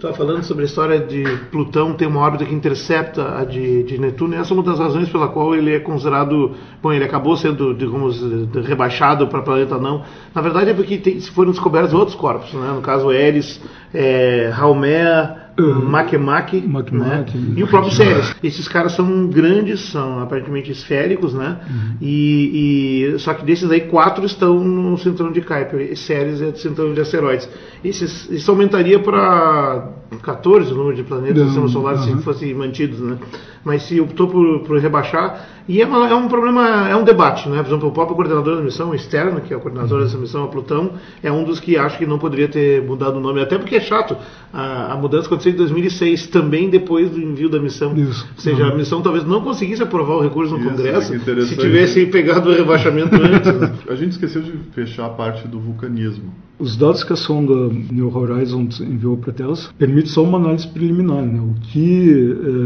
Estava 0.00 0.14
falando 0.14 0.42
sobre 0.44 0.62
a 0.62 0.66
história 0.66 0.98
de 0.98 1.22
Plutão 1.50 1.92
ter 1.92 2.06
uma 2.06 2.20
órbita 2.20 2.46
que 2.46 2.54
intercepta 2.54 3.38
a 3.38 3.44
de, 3.44 3.82
de 3.82 3.98
Netuno, 3.98 4.34
e 4.34 4.38
essa 4.38 4.50
é 4.50 4.54
uma 4.54 4.62
das 4.62 4.78
razões 4.78 5.10
pela 5.10 5.28
qual 5.28 5.54
ele 5.54 5.74
é 5.74 5.78
considerado. 5.78 6.56
Bom, 6.82 6.90
ele 6.90 7.04
acabou 7.04 7.36
sendo, 7.36 7.74
digamos, 7.74 8.18
rebaixado 8.66 9.26
para 9.26 9.42
planeta 9.42 9.76
não. 9.76 10.02
Na 10.34 10.40
verdade 10.40 10.70
é 10.70 10.74
porque 10.74 10.96
tem, 10.96 11.20
foram 11.20 11.50
descobertos 11.50 11.92
outros 11.92 12.16
corpos, 12.16 12.50
né? 12.54 12.72
no 12.74 12.80
caso 12.80 13.12
Eris, 13.12 13.60
é, 13.92 14.50
Haumea, 14.58 15.39
Makemake, 15.58 16.60
Makemake. 16.66 17.36
né? 17.36 17.54
e 17.56 17.62
o 17.62 17.66
próprio 17.66 17.92
Ceres. 17.92 18.34
Esses 18.42 18.66
caras 18.68 18.92
são 18.92 19.26
grandes, 19.26 19.80
são 19.90 20.20
aparentemente 20.20 20.70
esféricos, 20.70 21.34
né? 21.34 21.58
E, 22.00 23.12
e- 23.14 23.18
só 23.18 23.34
que 23.34 23.44
desses 23.44 23.70
aí, 23.70 23.82
quatro 23.82 24.24
estão 24.24 24.62
no 24.62 24.96
cinturão 24.98 25.32
de 25.32 25.40
Kuiper. 25.40 25.96
Ceres 25.96 26.40
é 26.40 26.50
do 26.50 26.58
cinturão 26.58 26.92
de 26.94 27.00
asteroides. 27.00 27.48
Esses, 27.84 28.30
isso 28.30 28.50
aumentaria 28.50 28.98
para 28.98 29.88
14 30.22 30.72
o 30.72 30.76
número 30.76 30.96
de 30.96 31.02
planetas 31.02 31.36
do 31.42 31.44
sistema 31.46 31.68
solar 31.68 31.98
se 31.98 32.10
aham. 32.10 32.18
fossem 32.22 32.54
mantidos, 32.54 33.00
né? 33.00 33.18
Mas 33.62 33.82
se 33.82 34.00
optou 34.00 34.26
por, 34.26 34.60
por 34.60 34.78
rebaixar, 34.78 35.46
e 35.68 35.82
é, 35.82 35.86
uma- 35.86 36.08
é 36.08 36.14
um 36.14 36.28
problema, 36.28 36.88
é 36.88 36.96
um 36.96 37.04
debate, 37.04 37.46
né? 37.48 37.58
Por 37.62 37.68
exemplo, 37.68 37.88
o 37.88 37.92
próprio 37.92 38.16
coordenador 38.16 38.56
da 38.56 38.62
missão, 38.62 38.90
o 38.90 38.94
externo, 38.94 39.40
que 39.42 39.52
é 39.52 39.56
o 39.56 39.60
coordenador 39.60 40.02
dessa 40.02 40.16
missão, 40.16 40.44
a 40.44 40.48
Plutão, 40.48 40.92
é 41.22 41.30
um 41.30 41.44
dos 41.44 41.60
que 41.60 41.76
acha 41.76 41.98
que 41.98 42.06
não 42.06 42.18
poderia 42.18 42.48
ter 42.48 42.82
mudado 42.82 43.16
o 43.18 43.20
nome, 43.20 43.40
até 43.42 43.58
porque 43.58 43.76
é 43.76 43.80
chato. 43.80 44.16
A, 44.52 44.94
a 44.94 44.96
mudança 44.96 45.28
aconteceu 45.40 45.52
em 45.52 45.56
2006, 45.56 46.26
também 46.28 46.68
depois 46.70 47.10
do 47.10 47.20
envio 47.20 47.48
da 47.48 47.60
missão. 47.60 47.94
Isso. 47.96 48.26
Ou 48.36 48.40
seja, 48.40 48.64
a 48.66 48.70
Uhum. 48.70 48.76
missão 48.76 49.02
talvez 49.02 49.24
não 49.26 49.40
conseguisse 49.40 49.82
aprovar 49.82 50.16
o 50.16 50.20
recurso 50.22 50.52
no 50.56 50.60
Isso, 50.60 50.68
Congresso 50.70 51.12
que 51.18 51.42
se 51.46 51.56
tivesse 51.56 52.06
pegado 52.06 52.50
o 52.50 52.52
rebaixamento 52.54 53.14
antes. 53.16 53.52
né? 53.60 53.72
A 53.88 53.94
gente 53.94 54.12
esqueceu 54.12 54.42
de 54.42 54.52
fechar 54.72 55.06
a 55.06 55.10
parte 55.10 55.46
do 55.48 55.58
vulcanismo. 55.58 56.32
Os 56.58 56.76
dados 56.76 57.02
que 57.02 57.12
a 57.12 57.16
sonda 57.16 57.54
New 57.90 58.14
Horizons 58.14 58.80
enviou 58.80 59.16
para 59.16 59.30
a 59.30 59.34
Terra 59.34 59.54
permitem 59.78 60.06
só 60.10 60.22
uma 60.22 60.36
análise 60.38 60.68
preliminar. 60.68 61.22
né? 61.22 61.40
O 61.40 61.54
que 61.60 62.10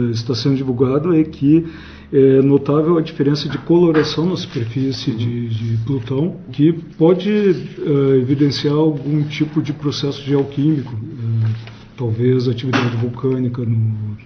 eh, 0.09 0.11
está 0.11 0.35
sendo 0.35 0.57
divulgado 0.57 1.15
é 1.15 1.23
que 1.23 1.65
é 2.13 2.43
notável 2.43 2.97
a 2.99 3.01
diferença 3.01 3.49
de 3.49 3.57
coloração 3.59 4.27
na 4.27 4.37
superfície 4.37 5.11
de, 5.13 5.49
de 5.49 5.77
Plutão, 5.85 6.37
que 6.53 6.73
pode 6.99 7.31
eh, 7.31 8.19
evidenciar 8.21 8.75
algum 8.75 9.23
tipo 9.25 9.61
de 9.63 9.73
processo 9.73 10.23
geoquímico, 10.23 10.93
talvez 11.97 12.49
atividade 12.49 12.97
vulcânica 12.97 13.63
no, 13.63 14.17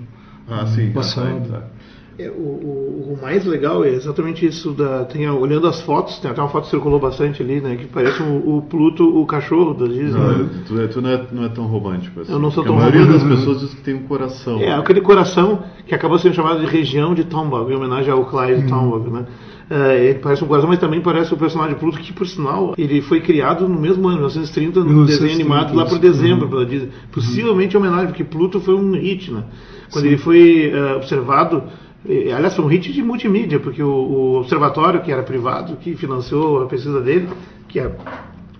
Ah, 0.49 0.63
no 0.65 0.69
sim. 0.75 0.93
passado. 0.93 1.55
Ah, 1.55 1.61
tá. 1.61 1.78
É, 2.19 2.29
o, 2.29 2.33
o- 2.33 3.15
o 3.17 3.19
mais 3.23 3.45
legal 3.47 3.85
é 3.85 3.91
exatamente 3.91 4.45
isso 4.45 4.73
da 4.73 5.05
tem 5.05 5.25
a- 5.27 5.33
olhando 5.33 5.69
as 5.69 5.81
fotos 5.83 6.19
tem 6.19 6.29
até 6.31 6.41
uma 6.41 6.49
foto 6.49 6.65
que 6.65 6.71
circulou 6.71 6.99
bastante 6.99 7.41
ali 7.43 7.61
né 7.61 7.77
que 7.77 7.87
parece 7.87 8.21
o, 8.23 8.57
o 8.57 8.63
Pluto 8.63 9.05
o 9.05 9.25
cachorro 9.25 9.73
da 9.73 9.87
Disney 9.87 10.11
Não, 10.21 10.39
né? 10.39 10.49
tu, 10.67 10.81
é- 10.81 10.87
tu 10.89 11.01
não, 11.01 11.11
é, 11.11 11.27
não 11.31 11.45
é 11.45 11.49
tão 11.49 11.67
romântico 11.67 12.21
assim. 12.21 12.33
Eu 12.33 12.41
não 12.41 12.51
sou 12.51 12.65
tão 12.65 12.75
A 12.77 12.81
maioria 12.81 13.07
das 13.07 13.23
romântico. 13.23 13.37
pessoas 13.37 13.61
diz 13.61 13.75
que 13.75 13.83
tem 13.83 13.95
um 13.95 14.03
coração. 14.03 14.59
É, 14.61 14.73
aquele 14.75 15.01
coração 15.01 15.63
que 15.87 15.95
acabou 15.95 16.19
sendo 16.19 16.35
chamado 16.35 16.59
de 16.61 16.67
região 16.67 17.15
de 17.15 17.23
Tombaugh, 17.25 17.71
em 17.71 17.77
homenagem 17.77 18.11
ao 18.11 18.25
Clyde 18.25 18.67
Tombaugh, 18.69 19.11
né? 19.11 19.25
É, 19.71 20.05
ele 20.07 20.19
parece 20.19 20.43
um 20.43 20.49
coração, 20.49 20.69
mas 20.69 20.79
também 20.81 21.01
parece 21.01 21.33
o 21.33 21.37
personagem 21.37 21.75
de 21.75 21.81
Pluto, 21.81 21.99
que 21.99 22.13
por 22.13 22.27
sinal, 22.27 22.75
ele 22.79 23.01
foi 23.03 23.21
criado 23.21 23.69
no 23.69 23.79
mesmo 23.79 24.09
ano, 24.09 24.17
1930, 24.17 24.81
no 24.81 24.87
1930, 24.87 25.07
desenho 25.23 25.41
animado 25.41 25.77
lá 25.77 25.85
por 25.85 25.99
dezembro 25.99 26.45
Uhum. 26.47 26.51
pela 26.51 26.67
Disney. 26.67 26.89
Possivelmente 27.13 27.77
em 27.77 27.79
homenagem, 27.79 28.07
porque 28.09 28.25
Pluto 28.25 28.61
foi 28.61 28.75
um 28.75 28.93
hit, 28.93 29.31
né? 29.31 29.45
Quando 29.93 30.07
ele 30.07 30.17
foi 30.19 30.71
eh, 30.75 30.95
observado, 30.97 31.63
aliás, 32.09 32.57
foi 32.57 32.65
um 32.65 32.69
hit 32.69 32.93
de 32.93 33.03
multimídia, 33.03 33.61
porque 33.61 33.83
o, 33.83 33.89
o 33.89 34.39
observatório, 34.39 35.03
que 35.03 35.13
era 35.13 35.23
privado, 35.23 35.77
que 35.77 35.95
financiou 35.95 36.63
a 36.63 36.67
pesquisa 36.67 37.01
dele, 37.01 37.29
que 37.69 37.79
é 37.79 37.95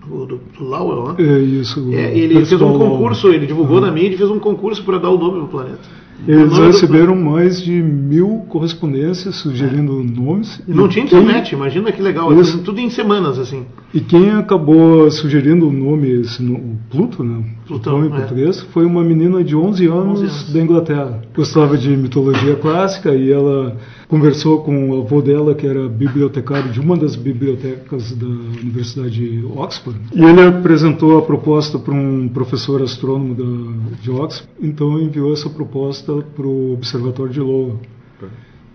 o 0.09 0.25
do, 0.25 0.37
do 0.37 0.63
Lowell, 0.63 1.13
né? 1.13 1.15
É 1.17 1.39
isso. 1.39 1.89
É, 1.93 2.17
ele 2.17 2.45
fez 2.45 2.61
um 2.61 2.77
concurso, 2.77 3.29
ele 3.29 3.47
divulgou 3.47 3.81
na 3.81 3.91
mídia 3.91 4.15
e 4.15 4.17
fez 4.17 4.29
um 4.29 4.39
concurso 4.39 4.83
para 4.83 4.99
dar 4.99 5.09
o 5.09 5.17
nome 5.17 5.37
para 5.37 5.43
o 5.43 5.47
planeta. 5.47 5.99
Eles 6.27 6.49
nome 6.51 6.59
do 6.59 6.67
receberam 6.67 7.15
mais 7.15 7.61
de 7.61 7.71
mil 7.81 8.45
correspondências 8.49 9.35
sugerindo 9.35 10.03
nomes. 10.03 10.61
E 10.67 10.71
não 10.73 10.85
E 10.85 10.89
tinha 10.89 11.05
quem- 11.05 11.19
internet, 11.19 11.53
imagina 11.53 11.91
que 11.91 12.01
legal. 12.01 12.31
Isso. 12.39 12.59
Tudo 12.59 12.79
em 12.79 12.89
semanas, 12.89 13.39
assim. 13.39 13.65
E 13.93 13.99
quem 13.99 14.31
acabou 14.31 15.09
sugerindo 15.09 15.67
o 15.67 15.71
nome, 15.71 16.09
esse, 16.21 16.43
o 16.43 16.77
Pluto, 16.91 17.23
né? 17.23 17.43
Plutão, 17.65 18.03
em 18.03 18.07
é. 18.07 18.09
português, 18.09 18.61
foi 18.73 18.85
uma 18.85 19.03
menina 19.03 19.43
de 19.43 19.55
11 19.55 19.85
anos, 19.87 20.21
11 20.21 20.23
anos. 20.23 20.53
da 20.53 20.59
Inglaterra. 20.61 21.21
Gostava 21.35 21.77
de 21.77 21.89
mitologia 21.95 22.55
clássica 22.55 23.13
e 23.15 23.31
ela 23.31 23.77
conversou 24.07 24.59
com 24.63 24.89
o 24.89 25.01
avô 25.01 25.21
dela, 25.21 25.53
que 25.53 25.67
era 25.67 25.87
bibliotecário 25.87 26.71
de 26.71 26.79
uma 26.79 26.97
das 26.97 27.15
bibliotecas 27.15 28.11
da 28.15 28.25
Universidade 28.25 29.11
de 29.11 29.45
Oxford. 29.45 29.99
E 30.15 30.23
ele 30.23 30.41
apresentou 30.41 31.17
a 31.19 31.21
proposta 31.21 31.77
para 31.77 31.93
um 31.93 32.27
professor 32.27 32.81
astrônomo 32.81 33.35
da, 33.35 34.01
de 34.01 34.09
Oxford, 34.09 34.49
então 34.61 34.99
enviou 34.99 35.31
essa 35.33 35.49
proposta 35.49 36.08
para 36.35 36.47
o 36.47 36.73
Observatório 36.73 37.31
de 37.31 37.39
Lowell. 37.39 37.79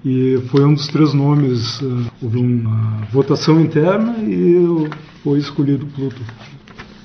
E 0.05 0.38
foi 0.51 0.64
um 0.64 0.75
dos 0.75 0.87
três 0.88 1.14
nomes. 1.14 1.81
eh, 1.83 2.11
houve 2.23 2.38
uma 2.38 3.07
votação 3.11 3.61
interna 3.61 4.18
e 4.18 4.88
foi 5.23 5.38
escolhido 5.38 5.87
Pluto. 5.87 6.20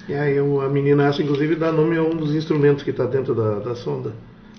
E 0.08 0.14
aí 0.14 0.38
a 0.38 0.70
menina 0.70 1.06
essa, 1.06 1.22
inclusive, 1.22 1.56
dá 1.56 1.72
nome 1.72 1.96
a 1.96 2.04
um 2.04 2.16
dos 2.16 2.34
instrumentos 2.36 2.84
que 2.84 2.90
está 2.90 3.06
dentro 3.06 3.34
da, 3.34 3.60
da 3.60 3.76
sonda. 3.76 4.12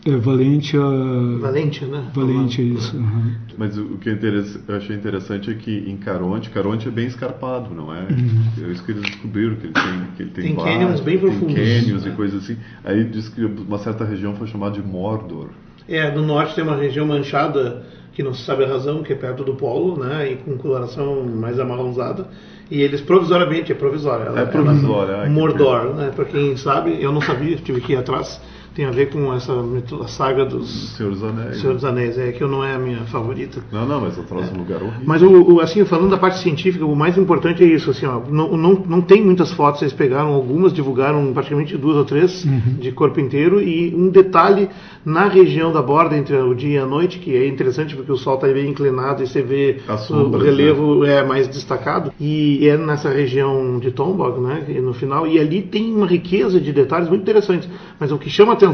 É 0.06 0.16
valente 0.16 0.76
a. 0.78 1.38
Valente, 1.40 1.84
né? 1.84 2.06
Valente 2.14 2.60
é 2.62 2.64
isso. 2.64 2.96
aham. 2.96 3.32
Mas 3.58 3.76
o 3.76 3.98
que 3.98 4.08
é 4.08 4.18
eu 4.68 4.76
achei 4.76 4.96
interessante 4.96 5.50
é 5.50 5.54
que 5.54 5.84
em 5.86 5.96
Caronte, 5.98 6.48
Caronte 6.48 6.88
é 6.88 6.90
bem 6.90 7.06
escarpado, 7.06 7.74
não 7.74 7.94
é? 7.94 8.00
Uhum. 8.00 8.66
É 8.66 8.70
isso 8.72 8.82
que 8.82 8.92
eles 8.92 9.02
descobriram, 9.02 9.56
que 9.56 9.66
ele 9.66 9.74
tem, 9.74 9.82
que 10.16 10.22
ele 10.22 10.30
tem, 10.30 10.44
Tem 10.46 10.54
bares, 10.54 10.72
canyons 10.78 11.00
bem 11.00 11.18
tem 11.18 11.28
profundos. 11.28 11.54
canyons 11.54 12.06
e 12.06 12.10
coisas 12.12 12.42
assim. 12.42 12.56
Aí 12.82 13.04
diz 13.04 13.28
que 13.28 13.44
uma 13.44 13.78
certa 13.78 14.04
região 14.04 14.34
foi 14.34 14.46
chamada 14.46 14.72
de 14.80 14.82
Mordor. 14.82 15.48
É, 15.86 16.10
no 16.14 16.24
norte 16.24 16.54
tem 16.54 16.64
uma 16.64 16.76
região 16.76 17.06
manchada, 17.06 17.84
que 18.14 18.22
não 18.22 18.32
se 18.32 18.42
sabe 18.44 18.64
a 18.64 18.68
razão, 18.68 19.02
que 19.02 19.12
é 19.12 19.16
perto 19.16 19.44
do 19.44 19.54
polo, 19.54 20.02
né? 20.02 20.32
E 20.32 20.36
com 20.36 20.56
coloração 20.56 21.26
mais 21.26 21.60
amarronzada. 21.60 22.28
E 22.70 22.80
eles 22.80 23.00
provisoriamente, 23.02 23.72
é 23.72 23.74
provisória. 23.74 24.24
ela- 24.24 24.40
É 24.40 24.46
provisória, 24.46 25.12
ela- 25.12 25.22
ah, 25.24 25.26
que 25.26 25.32
Mordor, 25.32 25.94
né? 25.94 26.12
Para 26.14 26.24
quem 26.24 26.56
sabe, 26.56 26.96
eu 27.02 27.12
não 27.12 27.20
sabia, 27.20 27.56
tive 27.56 27.80
que 27.80 27.92
ir 27.92 27.96
atrás. 27.96 28.40
Tem 28.80 28.86
a 28.88 28.92
ver 28.92 29.10
com 29.10 29.30
essa 29.34 29.52
saga 30.08 30.42
dos 30.42 30.92
Senhor 30.96 31.12
dos 31.12 31.22
Anéis. 31.22 31.60
Senhor 31.60 31.74
dos 31.74 31.84
Anéis, 31.84 32.16
é 32.16 32.32
que 32.32 32.42
eu 32.42 32.48
não 32.48 32.64
é 32.64 32.74
a 32.76 32.78
minha 32.78 33.00
favorita. 33.00 33.60
Não, 33.70 33.86
não, 33.86 34.00
mas 34.00 34.16
eu 34.16 34.24
trouxe 34.24 34.54
um 34.54 34.56
lugar 34.56 34.82
horrível. 34.82 35.02
Mas 35.04 35.20
o, 35.20 35.28
o- 35.56 35.60
assim, 35.60 35.84
falando 35.84 36.08
da 36.08 36.16
parte 36.16 36.38
científica, 36.38 36.86
o 36.86 36.96
mais 36.96 37.18
importante 37.18 37.62
é 37.62 37.66
isso, 37.66 37.90
assim, 37.90 38.06
ó, 38.06 38.22
não, 38.30 38.56
não, 38.56 38.82
não 38.88 39.02
tem 39.02 39.22
muitas 39.22 39.52
fotos, 39.52 39.82
eles 39.82 39.92
pegaram 39.92 40.28
algumas, 40.32 40.72
divulgaram 40.72 41.30
praticamente 41.34 41.76
duas 41.76 41.94
ou 41.98 42.06
três 42.06 42.42
de 42.78 42.90
corpo 42.90 43.20
inteiro 43.20 43.60
e 43.60 43.94
um 43.94 44.08
detalhe 44.08 44.70
na 45.04 45.28
região 45.28 45.70
da 45.70 45.82
borda 45.82 46.16
entre 46.16 46.34
o 46.36 46.54
dia 46.54 46.76
e 46.76 46.78
a 46.78 46.86
noite, 46.86 47.18
que 47.18 47.36
é 47.36 47.46
interessante 47.46 47.94
porque 47.94 48.10
o 48.12 48.16
sol 48.16 48.36
está 48.36 48.46
bem 48.48 48.70
inclinado 48.70 49.22
e 49.22 49.26
você 49.26 49.42
vê 49.42 49.76
As 49.86 50.08
o 50.08 50.30
relevo 50.38 51.04
é 51.04 51.22
mais 51.22 51.46
destacado 51.46 52.12
e 52.18 52.66
é 52.66 52.78
nessa 52.78 53.10
região 53.10 53.78
de 53.78 53.90
Tombaugh, 53.90 54.40
né, 54.40 54.64
no 54.82 54.94
final, 54.94 55.26
e 55.26 55.38
ali 55.38 55.60
tem 55.60 55.94
uma 55.94 56.06
riqueza 56.06 56.58
de 56.58 56.72
detalhes 56.72 57.10
muito 57.10 57.20
interessantes, 57.20 57.68
mas 57.98 58.10
o 58.10 58.16
que 58.16 58.30
chama 58.30 58.54
atenção 58.54 58.69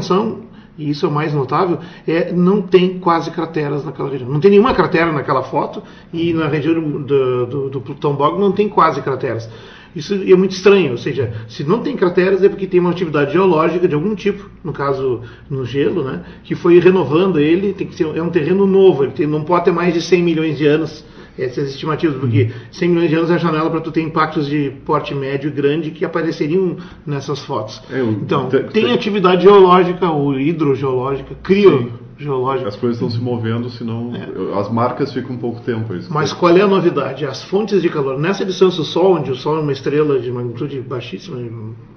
e 0.77 0.89
isso 0.89 1.05
é 1.05 1.09
o 1.09 1.11
mais 1.11 1.33
notável, 1.33 1.79
é 2.07 2.31
não 2.31 2.61
tem 2.61 2.99
quase 2.99 3.31
crateras 3.31 3.83
naquela 3.83 4.09
região. 4.09 4.29
Não 4.29 4.39
tem 4.39 4.51
nenhuma 4.51 4.73
cratera 4.73 5.11
naquela 5.11 5.43
foto 5.43 5.81
e 6.13 6.33
na 6.33 6.47
região 6.47 6.79
do, 6.79 7.45
do, 7.45 7.69
do 7.69 7.81
Plutão 7.81 8.13
Bog 8.13 8.39
não 8.39 8.51
tem 8.51 8.69
quase 8.69 9.01
crateras. 9.01 9.49
Isso 9.95 10.13
é 10.13 10.35
muito 10.35 10.51
estranho, 10.51 10.91
ou 10.91 10.97
seja, 10.97 11.33
se 11.47 11.63
não 11.63 11.79
tem 11.79 11.95
crateras 11.95 12.43
é 12.43 12.49
porque 12.49 12.67
tem 12.67 12.79
uma 12.79 12.91
atividade 12.91 13.33
geológica 13.33 13.87
de 13.87 13.95
algum 13.95 14.13
tipo, 14.13 14.47
no 14.63 14.71
caso 14.71 15.21
no 15.49 15.65
gelo, 15.65 16.03
né, 16.03 16.23
que 16.43 16.53
foi 16.53 16.79
renovando 16.79 17.39
ele, 17.39 17.73
tem 17.73 17.87
que 17.87 17.95
ser, 17.95 18.03
é 18.15 18.21
um 18.21 18.29
terreno 18.29 18.67
novo, 18.67 19.03
ele 19.03 19.13
tem, 19.13 19.25
não 19.25 19.43
pode 19.43 19.65
ter 19.65 19.71
mais 19.71 19.95
de 19.95 20.01
100 20.01 20.21
milhões 20.21 20.57
de 20.57 20.67
anos 20.67 21.03
essas 21.37 21.69
estimativas, 21.69 22.17
porque 22.17 22.49
100 22.71 22.89
milhões 22.89 23.09
de 23.09 23.15
anos 23.15 23.29
é 23.29 23.35
a 23.35 23.37
janela 23.37 23.69
para 23.69 23.81
tu 23.81 23.91
ter 23.91 24.01
impactos 24.01 24.47
de 24.47 24.71
porte 24.85 25.13
médio 25.13 25.49
e 25.49 25.51
grande 25.51 25.91
que 25.91 26.03
apareceriam 26.03 26.77
nessas 27.05 27.39
fotos. 27.45 27.81
É, 27.91 28.01
então, 28.01 28.49
tem 28.73 28.91
atividade 28.91 29.43
geológica 29.43 30.09
ou 30.09 30.39
hidrogeológica, 30.39 31.35
criogeológica. 31.43 32.69
As 32.69 32.75
coisas 32.75 32.97
estão 32.97 33.09
se 33.09 33.19
movendo, 33.19 33.69
senão 33.69 34.13
é. 34.15 34.59
as 34.59 34.71
marcas 34.71 35.13
ficam 35.13 35.35
um 35.35 35.37
pouco 35.37 35.61
tempo. 35.61 35.93
Isso. 35.93 36.11
Mas 36.11 36.33
qual 36.33 36.55
é 36.57 36.61
a 36.61 36.67
novidade? 36.67 37.25
As 37.25 37.43
fontes 37.43 37.81
de 37.81 37.89
calor. 37.89 38.17
Nessa 38.17 38.43
distância 38.43 38.79
do 38.79 38.85
Sol, 38.85 39.17
onde 39.17 39.31
o 39.31 39.35
Sol 39.35 39.57
é 39.57 39.59
uma 39.59 39.71
estrela 39.71 40.19
de 40.19 40.31
magnitude 40.31 40.81
baixíssima, 40.81 41.37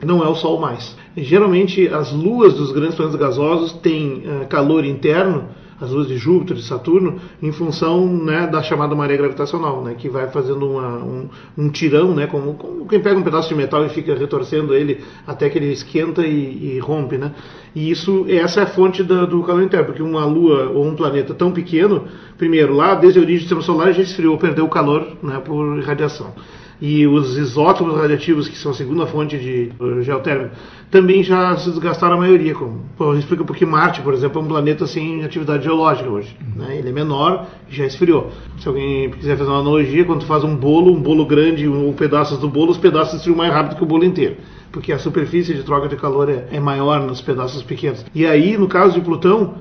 não 0.05 0.23
é 0.23 0.29
o 0.29 0.35
Sol 0.35 0.61
mais. 0.61 0.97
geralmente, 1.17 1.89
as 1.89 2.13
luas 2.13 2.55
dos 2.55 2.73
grandes 2.73 2.95
planetas 2.95 3.19
gasosos 3.19 3.73
têm 3.75 4.25
uh, 4.27 4.47
calor 4.49 4.85
interno 4.85 5.49
as 5.81 5.91
luzes 5.91 6.09
de 6.13 6.19
Júpiter, 6.19 6.57
de 6.57 6.63
Saturno, 6.63 7.21
em 7.43 7.51
função 7.53 8.07
né, 8.07 8.47
da 8.47 8.63
chamada 8.63 8.95
maré 8.95 9.17
gravitacional, 9.17 9.83
né, 9.83 9.95
que 9.97 10.09
vai 10.09 10.29
fazendo 10.29 10.69
uma, 10.69 10.99
um, 10.99 11.29
um, 11.57 11.69
tirão, 11.71 12.15
né, 12.15 12.27
como, 12.27 12.55
como, 12.55 12.87
quem 12.87 13.01
pega 13.01 13.19
um 13.19 13.23
pedaço 13.23 13.49
de 13.49 13.55
metal 13.55 13.85
e 13.85 13.89
fica 13.89 14.15
retorcendo 14.15 14.75
ele 14.75 15.03
até 15.27 15.49
que 15.49 15.59
ele 15.59 15.73
esquenta 15.73 16.27
e, 16.27 16.77
e 16.77 16.79
rompe. 16.79 17.17
Né? 17.17 17.33
E 17.75 17.91
isso, 17.91 18.27
essa 18.29 18.61
é 18.61 18.63
a 18.65 18.67
fonte 18.67 19.03
da, 19.03 19.25
do 19.25 19.43
calor 19.43 19.63
interno, 19.63 19.87
porque 19.87 20.03
uma 20.03 20.25
Lua 20.25 20.71
ou 20.71 20.87
um 20.87 20.95
planeta 20.95 21.35
tão 21.35 21.51
pequeno, 21.51 22.05
primeiro, 22.37 22.75
lá 22.75 22.95
desde 22.95 23.19
a 23.19 23.23
origem 23.23 23.39
do 23.39 23.49
sistema 23.49 23.63
solar 23.63 23.93
já 23.93 24.03
esfriou, 24.03 24.37
perdeu 24.37 24.65
o 24.65 24.69
calor 24.69 25.17
né, 25.23 25.41
por 25.45 25.81
radiação 25.81 26.35
e 26.81 27.07
os 27.07 27.37
isótopos 27.37 27.95
radiativos, 27.95 28.49
que 28.49 28.57
são 28.57 28.73
a 28.73 28.75
segunda 28.75 29.07
fonte 29.07 29.37
de 29.37 29.71
geotérmica, 30.03 30.53
também 30.91 31.23
já 31.23 31.57
se 31.57 31.69
desgastaram 31.69 32.15
a 32.15 32.19
maioria. 32.19 32.55
Como, 32.55 33.15
explica 33.19 33.45
porque 33.45 33.67
Marte, 33.67 34.01
por 34.01 34.15
exemplo, 34.15 34.41
é 34.41 34.45
um 34.45 34.49
planeta 34.49 34.87
sem 34.87 35.23
atividade 35.23 35.65
geológica 35.65 36.09
hoje. 36.09 36.35
Né? 36.57 36.79
Ele 36.79 36.89
é 36.89 36.93
menor 36.93 37.47
e 37.71 37.75
já 37.75 37.85
esfriou. 37.85 38.31
Se 38.59 38.67
alguém 38.67 39.11
quiser 39.11 39.37
fazer 39.37 39.51
uma 39.51 39.61
analogia, 39.61 40.05
quando 40.05 40.21
tu 40.21 40.27
faz 40.27 40.43
um 40.43 40.57
bolo, 40.57 40.93
um 40.93 41.01
bolo 41.01 41.27
grande, 41.27 41.69
um, 41.69 41.93
pedaços 41.93 42.39
do 42.39 42.49
bolo, 42.49 42.71
os 42.71 42.79
pedaços 42.79 43.15
esfriam 43.15 43.37
mais 43.37 43.53
rápido 43.53 43.77
que 43.77 43.83
o 43.83 43.87
bolo 43.87 44.05
inteiro. 44.05 44.37
Porque 44.73 44.93
a 44.93 44.99
superfície 44.99 45.53
de 45.53 45.63
troca 45.63 45.89
de 45.89 45.97
calor 45.97 46.31
é, 46.31 46.49
é 46.51 46.61
maior 46.61 47.01
nos 47.03 47.21
pedaços 47.21 47.63
pequenos. 47.63 48.05
E 48.15 48.27
aí, 48.27 48.57
no 48.57 48.69
caso 48.69 48.95
de 48.95 49.01
Plutão, 49.01 49.57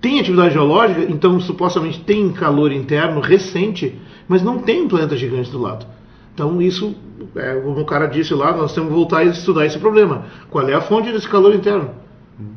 tem 0.00 0.20
atividade 0.20 0.52
geológica, 0.52 1.02
então 1.08 1.38
supostamente 1.40 2.00
tem 2.00 2.30
calor 2.30 2.72
interno 2.72 3.20
recente, 3.20 3.94
mas 4.28 4.42
não 4.42 4.58
tem 4.58 4.82
um 4.82 4.88
planeta 4.88 5.16
gigante 5.16 5.50
do 5.50 5.58
lado. 5.58 5.86
Então, 6.34 6.60
isso, 6.60 6.94
é, 7.36 7.54
como 7.60 7.80
o 7.80 7.86
cara 7.86 8.06
disse 8.06 8.34
lá, 8.34 8.56
nós 8.56 8.74
temos 8.74 8.90
que 8.90 8.94
voltar 8.96 9.18
a 9.18 9.24
estudar 9.24 9.64
esse 9.64 9.78
problema. 9.78 10.26
Qual 10.50 10.68
é 10.68 10.74
a 10.74 10.80
fonte 10.80 11.12
desse 11.12 11.28
calor 11.28 11.54
interno? 11.54 11.90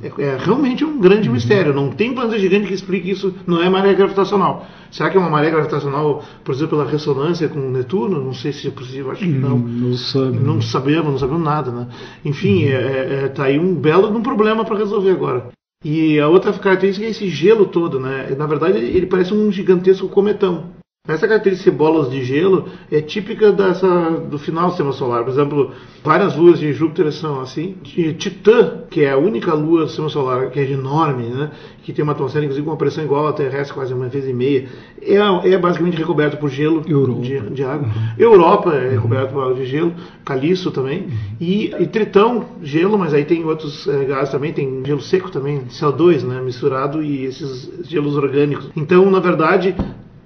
É, 0.01 0.07
é 0.23 0.37
realmente 0.39 0.83
um 0.83 0.99
grande 0.99 1.27
uhum. 1.27 1.35
mistério. 1.35 1.73
Não 1.73 1.91
tem 1.91 2.13
planeta 2.13 2.39
gigante 2.39 2.67
que 2.67 2.73
explique 2.73 3.11
isso. 3.11 3.33
Não 3.45 3.61
é 3.61 3.69
maré 3.69 3.93
gravitacional. 3.93 4.65
Será 4.89 5.09
que 5.09 5.17
é 5.17 5.19
uma 5.19 5.29
maré 5.29 5.51
gravitacional, 5.51 6.23
por 6.43 6.55
exemplo, 6.55 6.77
pela 6.77 6.89
ressonância 6.89 7.47
com 7.47 7.59
Netuno? 7.59 8.23
Não 8.23 8.33
sei 8.33 8.51
se 8.51 8.67
é 8.67 8.71
possível. 8.71 9.11
Acho 9.11 9.23
que 9.23 9.29
não. 9.29 9.59
Não, 9.59 9.93
sabe, 9.93 10.39
não 10.39 10.61
sabemos, 10.61 11.11
não 11.11 11.19
sabemos 11.19 11.43
nada. 11.43 11.71
Né? 11.71 11.87
Enfim, 12.25 12.63
está 12.63 12.79
uhum. 12.79 12.87
é, 12.87 13.23
é, 13.25 13.27
tá 13.27 13.43
aí 13.43 13.59
um 13.59 13.75
belo 13.75 14.09
um 14.09 14.23
problema 14.23 14.65
para 14.65 14.77
resolver 14.77 15.11
agora. 15.11 15.49
E 15.85 16.19
a 16.19 16.27
outra 16.27 16.51
característica 16.53 17.05
é 17.05 17.11
esse 17.11 17.29
gelo 17.29 17.67
todo. 17.67 17.99
Né? 17.99 18.35
Na 18.35 18.47
verdade, 18.47 18.79
ele 18.79 19.05
parece 19.05 19.33
um 19.33 19.51
gigantesco 19.51 20.09
cometão. 20.09 20.76
Essa 21.07 21.27
característica 21.27 21.71
de 21.71 21.77
bolas 21.77 22.09
de 22.09 22.23
gelo 22.23 22.65
é 22.91 23.01
típica 23.01 23.51
dessa, 23.51 23.87
do 24.29 24.37
final 24.37 24.65
do 24.65 24.71
sistema 24.71 24.91
solar. 24.91 25.23
Por 25.23 25.31
exemplo, 25.31 25.71
várias 26.03 26.35
luas 26.35 26.59
de 26.59 26.73
Júpiter 26.73 27.11
são 27.13 27.39
assim. 27.39 27.75
Titã, 28.17 28.81
que 28.89 29.03
é 29.03 29.11
a 29.11 29.17
única 29.17 29.53
lua 29.53 29.81
do 29.81 29.87
sistema 29.87 30.09
solar 30.09 30.49
que 30.49 30.59
é 30.59 30.69
enorme, 30.69 31.27
né? 31.27 31.51
que 31.87 31.93
tem 31.93 32.03
uma 32.03 32.11
atmosfera, 32.11 32.43
inclusive, 32.43 32.65
com 32.65 32.71
uma 32.71 32.77
pressão 32.77 33.01
igual 33.01 33.25
à 33.27 33.31
terrestre, 33.31 33.73
quase 33.73 33.93
uma 33.93 34.09
vez 34.09 34.27
e 34.27 34.33
meia, 34.33 34.67
é, 35.01 35.15
é 35.53 35.57
basicamente 35.57 35.95
recoberto 35.95 36.35
por 36.35 36.49
gelo 36.49 36.81
de, 36.81 37.39
de, 37.51 37.63
água. 37.63 37.87
Uhum. 37.87 38.09
Europa 38.17 38.73
é 38.73 38.89
recoberto 38.89 39.31
por 39.31 39.43
água 39.43 39.55
de 39.55 39.65
gelo, 39.65 39.93
Caliço 40.25 40.69
também. 40.69 41.03
Uhum. 41.03 41.09
E, 41.39 41.73
e, 41.79 41.87
Tritão, 41.87 42.43
gelo, 42.61 42.97
mas 42.97 43.13
aí 43.13 43.23
tem 43.23 43.45
outros 43.45 43.87
é, 43.87 44.03
gases 44.03 44.29
também, 44.29 44.51
tem 44.51 44.83
gelo 44.85 44.99
seco 44.99 45.31
também, 45.31 45.61
CO2 45.69 46.23
né? 46.23 46.41
misturado 46.41 47.01
e 47.01 47.23
esses 47.23 47.87
gelos 47.87 48.17
orgânicos. 48.17 48.69
Então, 48.75 49.09
na 49.09 49.21
verdade, 49.21 49.73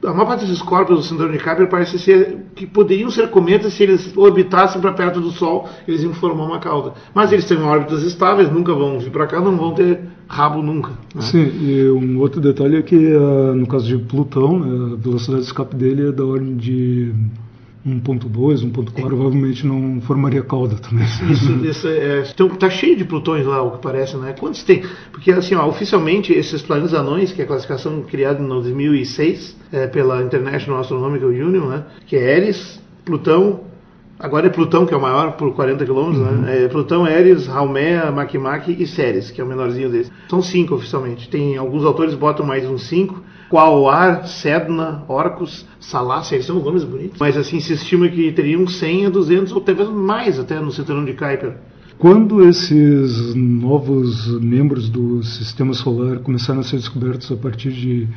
a 0.04 0.12
maior 0.12 0.26
parte 0.26 0.46
desses 0.46 0.62
corpos 0.62 0.98
do 0.98 1.04
cinturão 1.04 1.32
de 1.32 1.38
Kuiper 1.38 1.68
parece 1.68 2.00
ser 2.00 2.38
que 2.56 2.66
poderiam 2.66 3.10
ser 3.12 3.30
cometas 3.30 3.74
se 3.74 3.84
eles 3.84 4.16
orbitassem 4.16 4.82
para 4.82 4.94
perto 4.94 5.20
do 5.20 5.32
Sol, 5.32 5.70
eles 5.88 6.02
iam 6.02 6.14
formar 6.14 6.46
uma 6.46 6.60
cauda. 6.60 6.94
Mas 7.14 7.32
eles 7.32 7.46
têm 7.46 7.62
órbitas 7.62 8.04
estáveis, 8.04 8.52
nunca 8.52 8.74
vão 8.74 9.00
vir 9.00 9.12
para 9.12 9.28
cá, 9.28 9.40
não 9.40 9.56
vão 9.56 9.74
ter 9.74 10.00
rabo 10.28 10.62
nunca. 10.62 10.92
Né? 11.14 11.22
Sim, 11.22 11.52
e 11.62 11.90
um 11.90 12.20
outro 12.20 12.42
detalhe 12.42 12.78
é 12.78 12.82
que 12.82 12.96
uh, 12.96 13.54
no 13.54 13.68
caso 13.68 13.86
de 13.86 13.98
Plutão, 13.98 14.60
né, 14.60 14.94
a 14.94 14.96
velocidade 14.96 15.42
de 15.42 15.48
escape 15.48 15.76
dele 15.76 16.10
é 16.10 16.12
da 16.12 16.26
ordem 16.26 16.56
de 16.56 17.14
1.2, 17.86 18.72
1.4 18.72 19.02
provavelmente 19.02 19.66
não 19.66 20.00
formaria 20.02 20.44
cauda 20.44 20.76
também. 20.76 21.06
Isso, 21.32 21.52
isso 21.66 21.88
é, 21.88 22.24
então, 22.32 22.48
tá 22.50 22.70
cheio 22.70 22.96
de 22.96 23.04
plutões 23.04 23.46
lá, 23.46 23.62
o 23.62 23.72
que 23.72 23.82
parece, 23.82 24.16
né? 24.18 24.34
Quantos 24.40 24.64
tem? 24.64 24.84
Porque 25.12 25.32
assim, 25.32 25.56
ó, 25.56 25.68
oficialmente 25.68 26.32
esses 26.32 26.62
planetas 26.62 26.94
anões, 26.94 27.32
que 27.32 27.42
é 27.42 27.44
a 27.44 27.48
classificação 27.48 28.04
criada 28.04 28.42
em 28.42 28.48
2006 28.48 29.58
é, 29.72 29.88
pela 29.88 30.22
International 30.22 30.80
Astronomical 30.80 31.30
Union, 31.30 31.68
né? 31.68 31.86
Que 32.06 32.16
é 32.16 32.38
Eris, 32.38 32.80
Plutão, 33.04 33.62
agora 34.20 34.46
é 34.46 34.50
Plutão 34.50 34.86
que 34.86 34.94
é 34.94 34.98
o 34.98 35.02
maior 35.02 35.32
por 35.32 35.52
40 35.56 35.84
quilômetros, 35.84 36.22
né? 36.22 36.32
uhum. 36.32 36.42
né? 36.42 36.66
É 36.66 36.68
Plutão, 36.68 37.08
Eris, 37.08 37.50
Haumea, 37.50 38.12
Makemake 38.12 38.76
e 38.80 38.86
Ceres, 38.86 39.32
que 39.32 39.42
é 39.42 39.44
o 39.44 39.48
menorzinho 39.48 39.90
desses. 39.90 40.12
São 40.30 40.42
cinco 40.42 40.76
oficialmente. 40.76 41.28
Tem 41.30 41.58
alguns 41.58 41.84
autores 41.84 42.14
botam 42.14 42.46
mais 42.46 42.64
uns 42.70 42.88
cinco 42.88 43.24
Quauar, 43.52 44.26
Sedna, 44.30 45.04
Orcus, 45.10 45.66
Salácia, 45.78 46.36
eles 46.36 46.46
são 46.46 46.58
nomes 46.64 46.86
bonitos. 46.86 47.20
Mas 47.20 47.36
assim, 47.36 47.60
se 47.60 47.74
estima 47.74 48.08
que 48.08 48.32
teriam 48.32 48.66
100 48.66 49.08
a 49.08 49.10
200 49.10 49.52
ou 49.52 49.60
talvez 49.60 49.90
mais 49.90 50.40
até 50.40 50.58
no 50.58 50.72
cinturão 50.72 51.04
de 51.04 51.12
Kuiper. 51.12 51.58
Quando 52.00 52.48
esses 52.48 53.36
novos 53.36 54.40
membros 54.40 54.88
do 54.88 55.22
sistema 55.22 55.74
solar 55.74 56.20
começaram 56.20 56.62
a 56.62 56.64
ser 56.64 56.78
descobertos 56.78 57.30
a 57.30 57.36
partir 57.36 57.72
de 57.74 58.08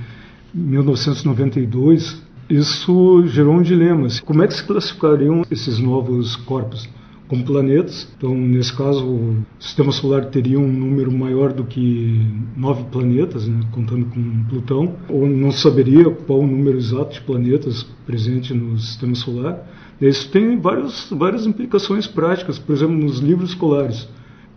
1992, 0.55 2.23
isso 2.49 3.25
gerou 3.27 3.55
um 3.55 3.63
dilema. 3.63 4.07
Como 4.25 4.41
é 4.41 4.47
que 4.47 4.55
se 4.55 4.63
classificariam 4.63 5.43
esses 5.51 5.81
novos 5.81 6.37
corpos? 6.37 6.89
Como 7.35 7.45
planetas. 7.45 8.09
Então, 8.17 8.33
nesse 8.35 8.73
caso, 8.73 9.05
o 9.05 9.37
sistema 9.59 9.91
solar 9.91 10.27
teria 10.27 10.59
um 10.59 10.71
número 10.71 11.11
maior 11.11 11.53
do 11.53 11.65
que 11.65 12.25
nove 12.57 12.85
planetas, 12.85 13.49
né, 13.49 13.61
contando 13.73 14.07
com 14.07 14.45
Plutão, 14.49 14.95
ou 15.09 15.27
não 15.27 15.51
saberia 15.51 16.09
qual 16.11 16.41
o 16.41 16.47
número 16.47 16.79
exato 16.79 17.15
de 17.15 17.21
planetas 17.23 17.83
presente 18.07 18.55
no 18.55 18.79
sistema 18.79 19.15
solar. 19.17 19.67
Isso 20.01 20.31
tem 20.31 20.59
vários, 20.59 21.09
várias 21.11 21.47
implicações 21.47 22.07
práticas, 22.07 22.59
por 22.59 22.75
exemplo, 22.75 22.95
nos 22.95 23.19
livros 23.19 23.51
escolares. 23.51 24.09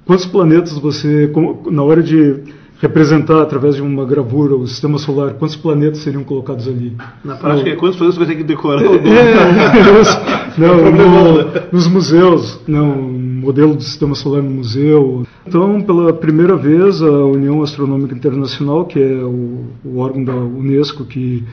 Quantos 0.06 0.26
planetas 0.26 0.78
você, 0.78 1.32
na 1.72 1.84
hora 1.84 2.02
de 2.02 2.44
representar 2.80 3.42
através 3.42 3.76
de 3.76 3.82
uma 3.82 4.06
gravura 4.06 4.56
o 4.56 4.68
sistema 4.68 4.98
solar, 5.00 5.34
quantos 5.34 5.56
planetas 5.56 6.00
seriam 6.00 6.24
colocados 6.24 6.68
ali? 6.68 6.96
Na 7.24 7.36
prática, 7.36 7.72
no... 7.72 7.78
quantos 7.78 7.98
planetas 7.98 8.16
você 8.16 8.26
vai 8.26 8.28
ter 8.28 8.36
que 8.36 8.44
decorar? 8.44 8.84
É, 8.84 8.86
é, 8.86 10.37
não, 10.58 10.92
no, 10.92 11.72
nos 11.72 11.88
museus, 11.88 12.60
não, 12.68 12.96
modelo 12.96 13.76
do 13.76 13.84
sistema 13.84 14.16
solar 14.16 14.42
no 14.42 14.50
museu. 14.50 15.26
Então, 15.46 15.82
pela 15.82 16.12
primeira 16.14 16.56
vez, 16.56 17.02
a 17.02 17.26
União 17.26 17.62
Astronômica 17.62 18.16
Internacional, 18.16 18.86
que 18.86 19.00
é 19.00 19.16
o, 19.24 19.66
o 19.86 19.98
órgão 20.00 20.24
da 20.24 20.36
Unesco 20.36 21.06
que 21.06 21.44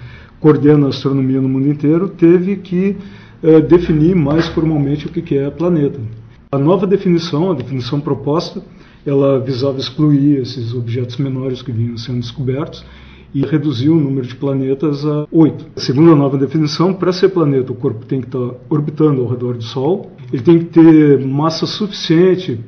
coordena 0.40 0.86
a 0.86 0.90
astronomia 0.90 1.40
no 1.40 1.48
mundo 1.48 1.68
inteiro, 1.68 2.08
teve 2.08 2.56
que 2.56 2.96
é, 3.42 3.60
definir 3.60 4.14
mais 4.16 4.48
formalmente 4.48 5.06
o 5.06 5.10
que 5.10 5.36
é 5.36 5.50
planeta. 5.50 6.00
A 6.50 6.58
nova 6.58 6.86
definição, 6.86 7.50
a 7.50 7.54
definição 7.54 8.00
proposta, 8.00 8.62
ela 9.06 9.38
visava 9.38 9.78
excluir 9.78 10.40
esses 10.40 10.72
objetos 10.72 11.16
menores 11.18 11.60
que 11.60 11.70
vinham 11.70 11.96
sendo 11.96 12.20
descobertos 12.20 12.84
e 13.34 13.42
reduzir 13.42 13.88
o 13.88 13.98
número 13.98 14.26
de 14.26 14.36
planetas 14.36 15.04
a 15.04 15.26
oito. 15.32 15.66
Segundo 15.76 16.12
a 16.12 16.16
nova 16.16 16.38
definição, 16.38 16.94
para 16.94 17.12
ser 17.12 17.30
planeta, 17.30 17.72
o 17.72 17.74
corpo 17.74 18.06
tem 18.06 18.20
que 18.20 18.28
estar 18.28 18.54
orbitando 18.70 19.20
ao 19.22 19.28
redor 19.28 19.54
do 19.56 19.64
Sol, 19.64 20.12
ele 20.32 20.42
tem 20.42 20.58
que 20.60 20.66
ter 20.66 21.18
massa 21.26 21.66
suficiente 21.66 22.60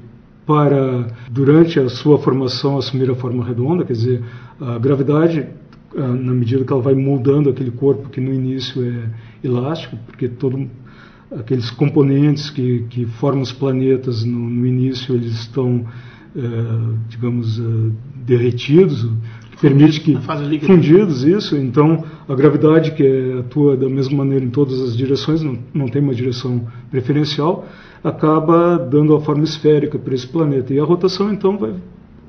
para, 0.44 1.06
durante 1.30 1.78
a 1.78 1.88
sua 1.88 2.18
formação, 2.18 2.78
assumir 2.78 3.08
a 3.10 3.14
forma 3.14 3.44
redonda, 3.44 3.84
quer 3.84 3.92
dizer, 3.92 4.24
a 4.60 4.78
gravidade, 4.78 5.46
na 5.94 6.32
medida 6.32 6.64
que 6.64 6.72
ela 6.72 6.82
vai 6.82 6.94
moldando 6.94 7.48
aquele 7.48 7.70
corpo 7.70 8.08
que 8.10 8.20
no 8.20 8.32
início 8.32 8.82
é 8.82 9.46
elástico, 9.46 9.96
porque 10.06 10.28
todo 10.28 10.68
aqueles 11.30 11.70
componentes 11.70 12.50
que, 12.50 12.84
que 12.90 13.06
formam 13.06 13.42
os 13.42 13.52
planetas 13.52 14.24
no, 14.24 14.38
no 14.38 14.66
início 14.66 15.14
eles 15.14 15.32
estão 15.32 15.84
digamos, 17.08 17.60
derretidos, 18.14 19.08
que 19.56 19.60
permite 19.60 20.00
que 20.00 20.66
fundidos 20.66 21.24
isso. 21.24 21.56
Então 21.56 22.04
a 22.28 22.34
gravidade 22.34 22.92
que 22.92 23.38
atua 23.40 23.76
da 23.76 23.88
mesma 23.88 24.18
maneira 24.18 24.44
em 24.44 24.50
todas 24.50 24.80
as 24.80 24.96
direções, 24.96 25.42
não, 25.42 25.58
não 25.72 25.88
tem 25.88 26.02
uma 26.02 26.14
direção 26.14 26.66
preferencial, 26.90 27.66
acaba 28.04 28.78
dando 28.78 29.14
a 29.14 29.20
forma 29.20 29.44
esférica 29.44 29.98
para 29.98 30.14
esse 30.14 30.26
planeta. 30.26 30.72
E 30.72 30.78
a 30.78 30.84
rotação 30.84 31.32
então 31.32 31.56
vai 31.56 31.74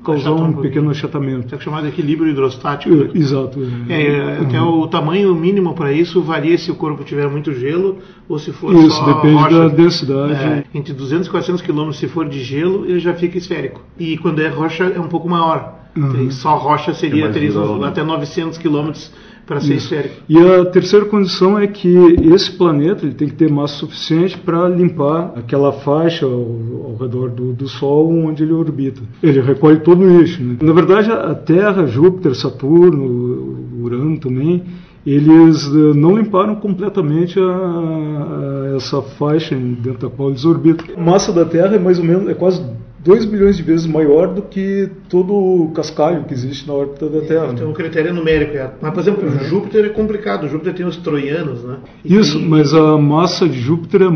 causar 0.04 0.32
um, 0.32 0.44
um 0.46 0.52
pequeno 0.54 0.90
achatamento. 0.90 1.54
É 1.54 1.58
chamado 1.58 1.86
equilíbrio 1.86 2.30
hidrostático. 2.30 2.94
É, 2.94 3.18
exato. 3.18 3.60
É, 3.88 4.02
é, 4.02 4.38
até 4.40 4.60
uhum. 4.60 4.80
o 4.80 4.88
tamanho 4.88 5.34
mínimo 5.34 5.74
para 5.74 5.92
isso 5.92 6.22
varia 6.22 6.56
se 6.56 6.70
o 6.70 6.74
corpo 6.74 7.04
tiver 7.04 7.28
muito 7.28 7.52
gelo 7.52 7.98
ou 8.28 8.38
se 8.38 8.52
for 8.52 8.74
isso, 8.74 8.90
só 8.90 9.12
depende 9.12 9.42
rocha. 9.42 9.58
da 9.58 9.68
densidade. 9.68 10.32
É, 10.32 10.64
entre 10.74 10.92
200 10.92 11.26
e 11.26 11.30
400 11.30 11.62
quilômetros, 11.62 11.98
se 11.98 12.08
for 12.08 12.28
de 12.28 12.42
gelo, 12.42 12.86
ele 12.86 13.00
já 13.00 13.14
fica 13.14 13.36
esférico. 13.36 13.82
E 13.98 14.16
quando 14.18 14.40
é 14.40 14.48
rocha, 14.48 14.84
é 14.84 15.00
um 15.00 15.08
pouco 15.08 15.28
maior. 15.28 15.77
Uhum. 15.98 16.30
Só 16.30 16.56
rocha 16.56 16.94
seria 16.94 17.30
teria 17.30 17.50
né? 17.50 17.88
até 17.88 18.02
900 18.02 18.58
quilômetros 18.58 19.12
para 19.48 19.60
ser 19.60 19.74
esférico. 19.76 20.16
E 20.28 20.38
a 20.38 20.66
terceira 20.66 21.06
condição 21.06 21.58
é 21.58 21.66
que 21.66 21.88
esse 22.34 22.52
planeta 22.52 23.06
ele 23.06 23.14
tem 23.14 23.26
que 23.26 23.34
ter 23.34 23.50
massa 23.50 23.76
suficiente 23.76 24.36
para 24.36 24.68
limpar 24.68 25.32
aquela 25.36 25.72
faixa 25.72 26.26
ao, 26.26 26.32
ao 26.32 26.96
redor 27.00 27.30
do, 27.30 27.54
do, 27.54 27.66
Sol 27.66 28.10
onde 28.26 28.42
ele 28.42 28.52
orbita. 28.52 29.00
Ele 29.22 29.40
recolhe 29.40 29.80
todo 29.80 30.04
o 30.04 30.18
lixo. 30.18 30.42
Né? 30.42 30.58
Na 30.60 30.72
verdade, 30.72 31.10
a 31.10 31.34
Terra, 31.34 31.86
Júpiter, 31.86 32.34
Saturno, 32.34 33.58
Urano 33.80 34.18
também, 34.18 34.62
eles 35.06 35.64
eh, 35.64 35.94
não 35.94 36.16
limparam 36.16 36.56
completamente 36.56 37.40
a, 37.40 37.42
a 37.42 38.76
essa 38.76 39.00
faixa 39.00 39.54
dentro 39.56 40.08
da 40.08 40.14
qual 40.14 40.28
eles 40.28 40.44
orbitam. 40.44 40.86
A 40.94 41.00
massa 41.00 41.32
da 41.32 41.46
Terra 41.46 41.76
é 41.76 41.78
mais 41.78 41.98
ou 41.98 42.04
menos 42.04 42.28
é 42.28 42.34
quase 42.34 42.62
2 43.08 43.24
milhões 43.24 43.56
de 43.56 43.62
vezes 43.62 43.86
maior 43.86 44.34
do 44.34 44.42
que 44.42 44.90
todo 45.08 45.32
o 45.32 45.70
cascalho 45.72 46.24
que 46.24 46.34
existe 46.34 46.68
na 46.68 46.74
órbita 46.74 47.08
da 47.08 47.22
Terra. 47.22 47.48
Então, 47.54 47.64
né? 47.64 47.72
o 47.72 47.74
critério 47.74 48.12
numérico. 48.12 48.54
É. 48.54 48.70
Mas, 48.82 48.92
por 48.92 49.00
exemplo, 49.00 49.26
uhum. 49.26 49.44
Júpiter 49.44 49.86
é 49.86 49.88
complicado. 49.88 50.46
Júpiter 50.46 50.74
tem 50.74 50.84
os 50.84 50.98
troianos, 50.98 51.64
né? 51.64 51.78
E 52.04 52.14
Isso, 52.14 52.38
tem... 52.38 52.46
mas 52.46 52.74
a 52.74 52.98
massa 52.98 53.48
de 53.48 53.58
Júpiter 53.58 54.02
é, 54.02 54.10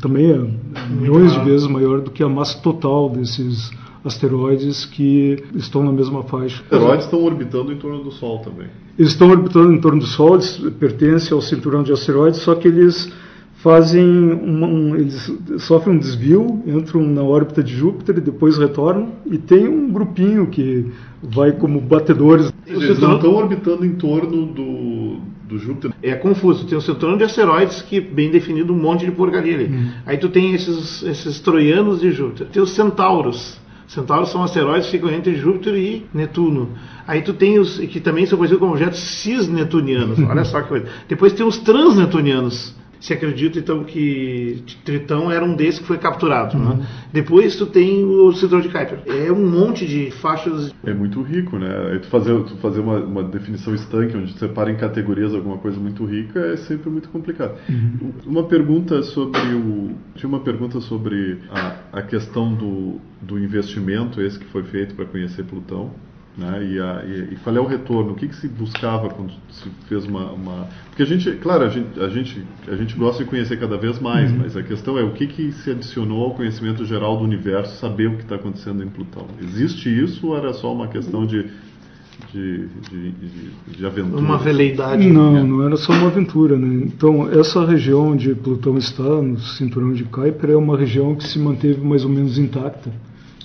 também 0.00 0.32
é 0.32 0.90
milhões 0.90 1.32
de 1.32 1.40
vezes 1.40 1.66
maior 1.66 2.00
do 2.00 2.10
que 2.10 2.22
a 2.22 2.30
massa 2.30 2.58
total 2.62 3.10
desses 3.10 3.70
asteroides 4.02 4.86
que 4.86 5.44
estão 5.54 5.84
na 5.84 5.92
mesma 5.92 6.22
faixa. 6.22 6.62
Asteroides 6.62 7.04
estão 7.04 7.22
orbitando 7.22 7.70
em 7.70 7.76
torno 7.76 8.02
do 8.02 8.10
Sol 8.10 8.38
também. 8.38 8.68
Eles 8.98 9.12
estão 9.12 9.28
orbitando 9.28 9.70
em 9.70 9.80
torno 9.82 10.00
do 10.00 10.06
Sol, 10.06 10.36
eles 10.36 10.56
pertencem 10.78 11.34
ao 11.34 11.42
cinturão 11.42 11.82
de 11.82 11.92
asteroides, 11.92 12.40
só 12.40 12.54
que 12.54 12.66
eles 12.66 13.12
fazem 13.62 14.04
uma, 14.04 14.66
um, 14.66 14.96
eles 14.96 15.32
sofrem 15.58 15.96
um 15.96 15.98
desvio, 15.98 16.62
entram 16.66 17.02
na 17.02 17.22
órbita 17.22 17.62
de 17.62 17.74
Júpiter 17.74 18.16
e 18.18 18.20
depois 18.20 18.56
retornam 18.56 19.12
e 19.30 19.36
tem 19.36 19.68
um 19.68 19.90
grupinho 19.90 20.46
que 20.46 20.86
vai 21.22 21.52
como 21.52 21.80
batedores. 21.80 22.52
Eles 22.66 22.98
não 22.98 23.16
estão 23.16 23.34
orbitando 23.34 23.84
em 23.84 23.94
torno 23.94 24.46
do, 24.46 25.18
do 25.46 25.58
Júpiter. 25.58 25.92
É 26.02 26.14
confuso. 26.14 26.66
Tem 26.66 26.76
o 26.76 26.80
cinturão 26.80 27.18
de 27.18 27.24
asteroides 27.24 27.82
que 27.82 28.00
bem 28.00 28.30
definido 28.30 28.72
um 28.72 28.78
monte 28.78 29.04
de 29.04 29.12
porcaria 29.12 29.54
ali. 29.54 29.66
Hum. 29.66 29.90
Aí 30.06 30.16
tu 30.16 30.30
tem 30.30 30.54
esses, 30.54 31.02
esses 31.02 31.40
troianos 31.40 32.00
de 32.00 32.10
Júpiter. 32.12 32.46
Tem 32.46 32.62
os 32.62 32.70
centauros. 32.70 33.60
Centauros 33.86 34.30
são 34.30 34.42
asteroides 34.42 34.86
que 34.86 34.92
ficam 34.92 35.10
entre 35.10 35.34
Júpiter 35.34 35.74
e 35.74 36.06
Netuno. 36.14 36.70
Aí 37.06 37.20
tu 37.22 37.34
tem 37.34 37.58
os 37.58 37.76
que 37.78 38.00
também 38.00 38.24
são 38.24 38.38
conhecidos 38.38 38.60
como 38.60 38.72
objetos 38.72 39.00
cisnetunianos. 39.00 40.18
Olha 40.26 40.44
só 40.44 40.62
que 40.62 40.68
coisa. 40.68 40.86
Depois 41.08 41.32
tem 41.34 41.44
os 41.44 41.58
transnetunianos 41.58 42.79
se 43.00 43.12
acredita 43.14 43.58
então 43.58 43.82
que 43.82 44.62
Tritão 44.84 45.32
era 45.32 45.44
um 45.44 45.56
desses 45.56 45.80
que 45.80 45.86
foi 45.86 45.98
capturado. 45.98 46.56
Né? 46.56 46.64
Uhum. 46.64 46.76
Né? 46.76 46.86
Depois 47.12 47.56
tu 47.56 47.66
tem 47.66 48.04
o 48.04 48.32
cinturão 48.32 48.60
de 48.60 48.68
Kuiper. 48.68 49.00
É 49.06 49.32
um 49.32 49.48
monte 49.48 49.86
de 49.86 50.10
faixas. 50.10 50.72
É 50.84 50.92
muito 50.92 51.22
rico, 51.22 51.58
né? 51.58 51.92
Aí 51.92 51.98
tu 51.98 52.08
fazer, 52.08 52.38
tu 52.44 52.56
fazer 52.56 52.80
uma, 52.80 52.98
uma 52.98 53.24
definição 53.24 53.74
estanque, 53.74 54.16
onde 54.16 54.34
tu 54.34 54.38
separa 54.38 54.70
em 54.70 54.76
categorias 54.76 55.34
alguma 55.34 55.58
coisa 55.58 55.80
muito 55.80 56.04
rica, 56.04 56.38
é 56.38 56.56
sempre 56.56 56.90
muito 56.90 57.08
complicado. 57.08 57.56
Uhum. 57.68 58.12
Uma 58.26 58.44
pergunta 58.44 59.02
sobre 59.02 59.40
o. 59.54 59.90
Tinha 60.14 60.28
uma 60.28 60.40
pergunta 60.40 60.80
sobre 60.80 61.38
a, 61.50 61.76
a 61.92 62.02
questão 62.02 62.54
do, 62.54 63.00
do 63.22 63.38
investimento, 63.38 64.20
esse 64.20 64.38
que 64.38 64.46
foi 64.46 64.62
feito 64.64 64.94
para 64.94 65.06
conhecer 65.06 65.44
Plutão. 65.44 65.90
Né? 66.36 66.64
E, 66.64 66.80
a, 66.80 67.02
e, 67.04 67.34
e, 67.34 67.36
qual 67.42 67.54
é 67.56 67.60
o 67.60 67.66
retorno? 67.66 68.12
O 68.12 68.14
que, 68.14 68.28
que 68.28 68.36
se 68.36 68.48
buscava 68.48 69.08
quando 69.10 69.32
se 69.50 69.68
fez 69.88 70.04
uma, 70.04 70.30
uma, 70.30 70.68
Porque 70.88 71.02
a 71.02 71.06
gente, 71.06 71.30
claro, 71.32 71.64
a 71.64 71.68
gente, 71.68 72.00
a 72.00 72.08
gente, 72.08 72.44
a 72.68 72.76
gente 72.76 72.96
gosta 72.96 73.24
de 73.24 73.28
conhecer 73.28 73.58
cada 73.58 73.76
vez 73.76 73.98
mais, 73.98 74.30
uhum. 74.30 74.38
mas 74.38 74.56
a 74.56 74.62
questão 74.62 74.96
é 74.96 75.02
o 75.02 75.10
que, 75.12 75.26
que 75.26 75.52
se 75.52 75.70
adicionou 75.70 76.24
ao 76.24 76.34
conhecimento 76.34 76.84
geral 76.84 77.16
do 77.18 77.24
universo, 77.24 77.76
saber 77.78 78.08
o 78.08 78.16
que 78.16 78.22
está 78.22 78.36
acontecendo 78.36 78.82
em 78.82 78.88
Plutão. 78.88 79.26
Existe 79.42 79.88
isso 79.88 80.28
ou 80.28 80.36
era 80.36 80.52
só 80.52 80.72
uma 80.72 80.86
questão 80.86 81.26
de, 81.26 81.50
de, 82.32 82.68
de, 82.88 83.10
de, 83.10 83.76
de 83.76 83.86
aventura? 83.86 84.22
Uma 84.22 84.38
veleidade. 84.38 85.08
Não, 85.08 85.44
não 85.44 85.66
era 85.66 85.76
só 85.76 85.92
uma 85.92 86.06
aventura. 86.06 86.56
Né? 86.56 86.84
Então, 86.86 87.28
essa 87.28 87.66
região 87.66 88.12
onde 88.12 88.36
Plutão 88.36 88.78
está, 88.78 89.02
no 89.02 89.38
cinturão 89.40 89.92
de 89.92 90.04
Kuiper, 90.04 90.50
é 90.50 90.56
uma 90.56 90.78
região 90.78 91.14
que 91.16 91.26
se 91.26 91.40
manteve 91.40 91.80
mais 91.80 92.04
ou 92.04 92.10
menos 92.10 92.38
intacta 92.38 92.90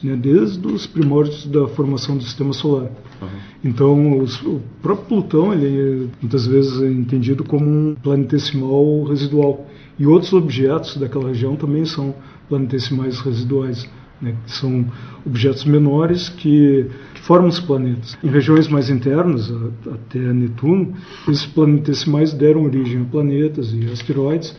né, 0.04 0.16
desde 0.16 0.66
os 0.68 0.86
primórdios 0.86 1.46
da 1.48 1.68
formação 1.68 2.18
do 2.18 2.24
sistema 2.24 2.54
solar. 2.54 2.90
Uhum. 3.22 3.28
Então, 3.64 4.20
os, 4.20 4.42
o 4.42 4.62
próprio 4.82 5.08
Plutão 5.08 5.54
ele 5.54 5.68
é, 5.68 6.08
muitas 6.22 6.46
vezes 6.46 6.82
é 6.82 6.88
entendido 6.88 7.44
como 7.44 7.66
um 7.66 7.96
planetesimal 7.96 9.04
residual. 9.06 9.66
E 9.98 10.06
outros 10.06 10.34
objetos 10.34 10.98
daquela 10.98 11.30
região 11.30 11.56
também 11.56 11.86
são 11.86 12.14
planetesimais 12.50 13.20
residuais. 13.20 13.88
Né, 14.22 14.34
que 14.46 14.52
são 14.54 14.86
objetos 15.26 15.66
menores 15.66 16.30
que, 16.30 16.90
que, 17.14 17.22
formam 17.22 17.50
os 17.50 17.60
planetas. 17.60 18.18
Em 18.24 18.30
regiões 18.30 18.66
mais 18.70 18.90
internas, 18.90 19.52
até 19.94 20.20
Netuno, 20.20 20.94
esses 21.28 21.46
planetesimais 21.46 22.34
deram 22.34 22.64
origem 22.64 23.02
a 23.02 23.04
planetas 23.04 23.74
e 23.74 23.86
asteroides, 23.92 24.56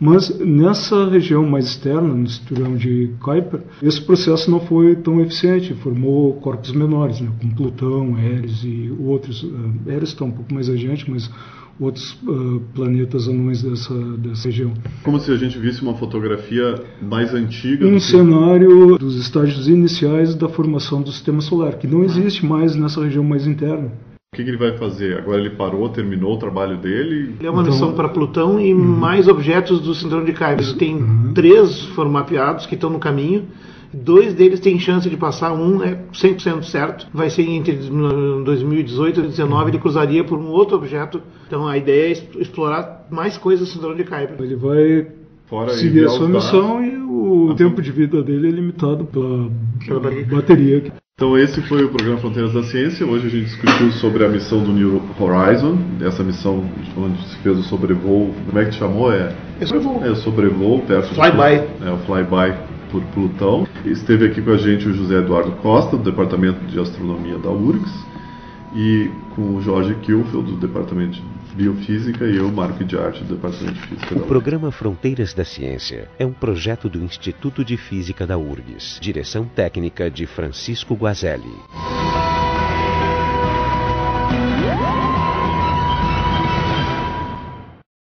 mas 0.00 0.38
nessa 0.38 1.08
região 1.10 1.46
mais 1.46 1.66
externa, 1.66 2.14
no 2.14 2.26
cinturão 2.26 2.74
de 2.74 3.10
Kuiper, 3.20 3.60
esse 3.82 4.00
processo 4.00 4.50
não 4.50 4.60
foi 4.60 4.96
tão 4.96 5.20
eficiente, 5.20 5.74
formou 5.74 6.32
corpos 6.34 6.72
menores, 6.72 7.20
né, 7.20 7.30
como 7.38 7.54
Plutão, 7.54 8.18
Eris 8.18 8.64
e 8.64 8.90
outros. 8.98 9.42
Uh, 9.42 9.72
Eris 9.86 10.08
está 10.08 10.24
um 10.24 10.30
pouco 10.30 10.54
mais 10.54 10.70
adiante, 10.70 11.10
mas 11.10 11.30
outros 11.78 12.12
uh, 12.26 12.60
planetas 12.74 13.28
anões 13.28 13.62
dessa, 13.62 13.94
dessa 14.16 14.48
região. 14.48 14.72
Como 15.02 15.18
se 15.18 15.30
a 15.30 15.36
gente 15.36 15.58
visse 15.58 15.82
uma 15.82 15.94
fotografia 15.94 16.82
mais 17.02 17.34
antiga. 17.34 17.86
Um 17.86 18.00
cenário 18.00 18.96
dos 18.98 19.16
estágios 19.16 19.68
iniciais 19.68 20.34
da 20.34 20.48
formação 20.48 21.02
do 21.02 21.12
sistema 21.12 21.40
solar, 21.40 21.74
que 21.74 21.86
não 21.86 22.02
existe 22.04 22.44
mais 22.44 22.74
nessa 22.74 23.02
região 23.02 23.24
mais 23.24 23.46
interna. 23.46 23.92
O 24.32 24.36
que, 24.36 24.44
que, 24.44 24.50
ele 24.50 24.56
vai 24.58 24.78
fazer? 24.78 25.18
Agora 25.18 25.40
ele 25.40 25.50
parou, 25.50 25.88
terminou 25.88 26.34
o 26.34 26.38
trabalho 26.38 26.76
dele? 26.76 27.34
Ele 27.36 27.48
é 27.48 27.50
uma 27.50 27.62
então... 27.62 27.72
missão 27.72 27.92
para 27.94 28.08
Plutão 28.08 28.60
e 28.60 28.72
uhum. 28.72 28.80
mais 28.80 29.26
objetos 29.26 29.80
do 29.80 29.92
cinturão 29.92 30.24
de 30.24 30.32
Kuiper. 30.32 30.76
Tem 30.76 30.94
uhum. 30.94 31.32
três 31.34 31.82
foram 31.96 32.12
mapeados 32.12 32.64
que 32.64 32.76
estão 32.76 32.90
no 32.90 33.00
caminho. 33.00 33.48
Dois 33.92 34.32
deles 34.32 34.60
têm 34.60 34.78
chance 34.78 35.10
de 35.10 35.16
passar, 35.16 35.52
um 35.52 35.82
é 35.82 35.98
100% 36.12 36.62
certo, 36.62 37.08
vai 37.12 37.28
ser 37.28 37.42
entre 37.42 37.74
2018 37.74 39.18
e 39.18 39.22
2019, 39.22 39.70
ele 39.72 39.78
cruzaria 39.80 40.22
por 40.22 40.38
um 40.38 40.46
outro 40.46 40.76
objeto. 40.76 41.20
Então 41.48 41.66
a 41.66 41.76
ideia 41.76 42.12
é 42.14 42.40
explorar 42.40 43.08
mais 43.10 43.36
coisas 43.36 43.66
do 43.66 43.72
cinturão 43.74 43.96
de 43.96 44.04
Kuiper. 44.04 44.36
Ele 44.38 44.54
vai 44.54 45.06
Fora 45.46 45.70
seguir 45.70 46.06
a 46.06 46.10
sua 46.10 46.28
missão 46.28 46.84
e 46.84 46.96
o 46.96 47.52
tempo 47.56 47.82
de 47.82 47.90
vida 47.90 48.22
dele 48.22 48.46
é 48.46 48.52
limitado 48.52 49.06
pela, 49.06 49.50
pela 49.84 50.00
bateria. 50.36 50.92
Então 51.20 51.36
esse 51.36 51.60
foi 51.60 51.84
o 51.84 51.90
programa 51.90 52.18
Fronteiras 52.18 52.54
da 52.54 52.62
Ciência. 52.62 53.06
Hoje 53.06 53.26
a 53.26 53.28
gente 53.28 53.44
discutiu 53.44 53.92
sobre 53.92 54.24
a 54.24 54.28
missão 54.30 54.64
do 54.64 54.72
New 54.72 55.02
Horizon, 55.20 55.76
essa 56.00 56.24
missão 56.24 56.64
onde 56.96 57.22
se 57.28 57.36
fez 57.42 57.58
o 57.58 57.62
sobrevoo. 57.62 58.34
Como 58.46 58.58
é 58.58 58.64
que 58.64 58.70
te 58.70 58.78
chamou? 58.78 59.12
É, 59.12 59.30
é 59.60 59.66
sobrevoo. 59.66 60.02
É 60.02 60.10
o 60.10 60.16
sobrevoo 60.16 60.80
perto 60.80 61.14
flyby. 61.14 61.68
É 61.84 61.90
o 61.90 61.98
flyby 62.06 62.56
por 62.90 63.02
Plutão. 63.12 63.68
Esteve 63.84 64.28
aqui 64.28 64.40
com 64.40 64.52
a 64.52 64.56
gente 64.56 64.88
o 64.88 64.94
José 64.94 65.18
Eduardo 65.18 65.52
Costa, 65.56 65.94
do 65.94 66.02
Departamento 66.02 66.64
de 66.64 66.80
Astronomia 66.80 67.36
da 67.36 67.50
URGS, 67.50 67.92
e 68.74 69.10
com 69.36 69.56
o 69.56 69.60
Jorge 69.60 69.94
Kilfield, 69.96 70.52
do 70.52 70.56
Departamento 70.56 71.12
de 71.16 71.22
Biofísica, 71.54 72.24
e 72.26 72.36
eu, 72.36 72.50
Marco 72.50 72.84
de 72.84 72.96
Arte, 72.96 73.22
do 73.24 73.34
Departamento 73.34 73.74
de 73.74 73.86
Física. 73.86 74.14
O 74.16 74.26
programa 74.26 74.70
Fronteiras 74.70 75.34
da 75.34 75.44
Ciência 75.44 76.08
é 76.18 76.26
um 76.26 76.32
projeto 76.32 76.88
do 76.88 77.02
Instituto 77.02 77.64
de 77.64 77.76
Física 77.76 78.26
da 78.26 78.38
URGS. 78.38 78.98
Direção 79.00 79.44
técnica 79.44 80.10
de 80.10 80.26
Francisco 80.26 80.94
Guazelli. 80.94 81.54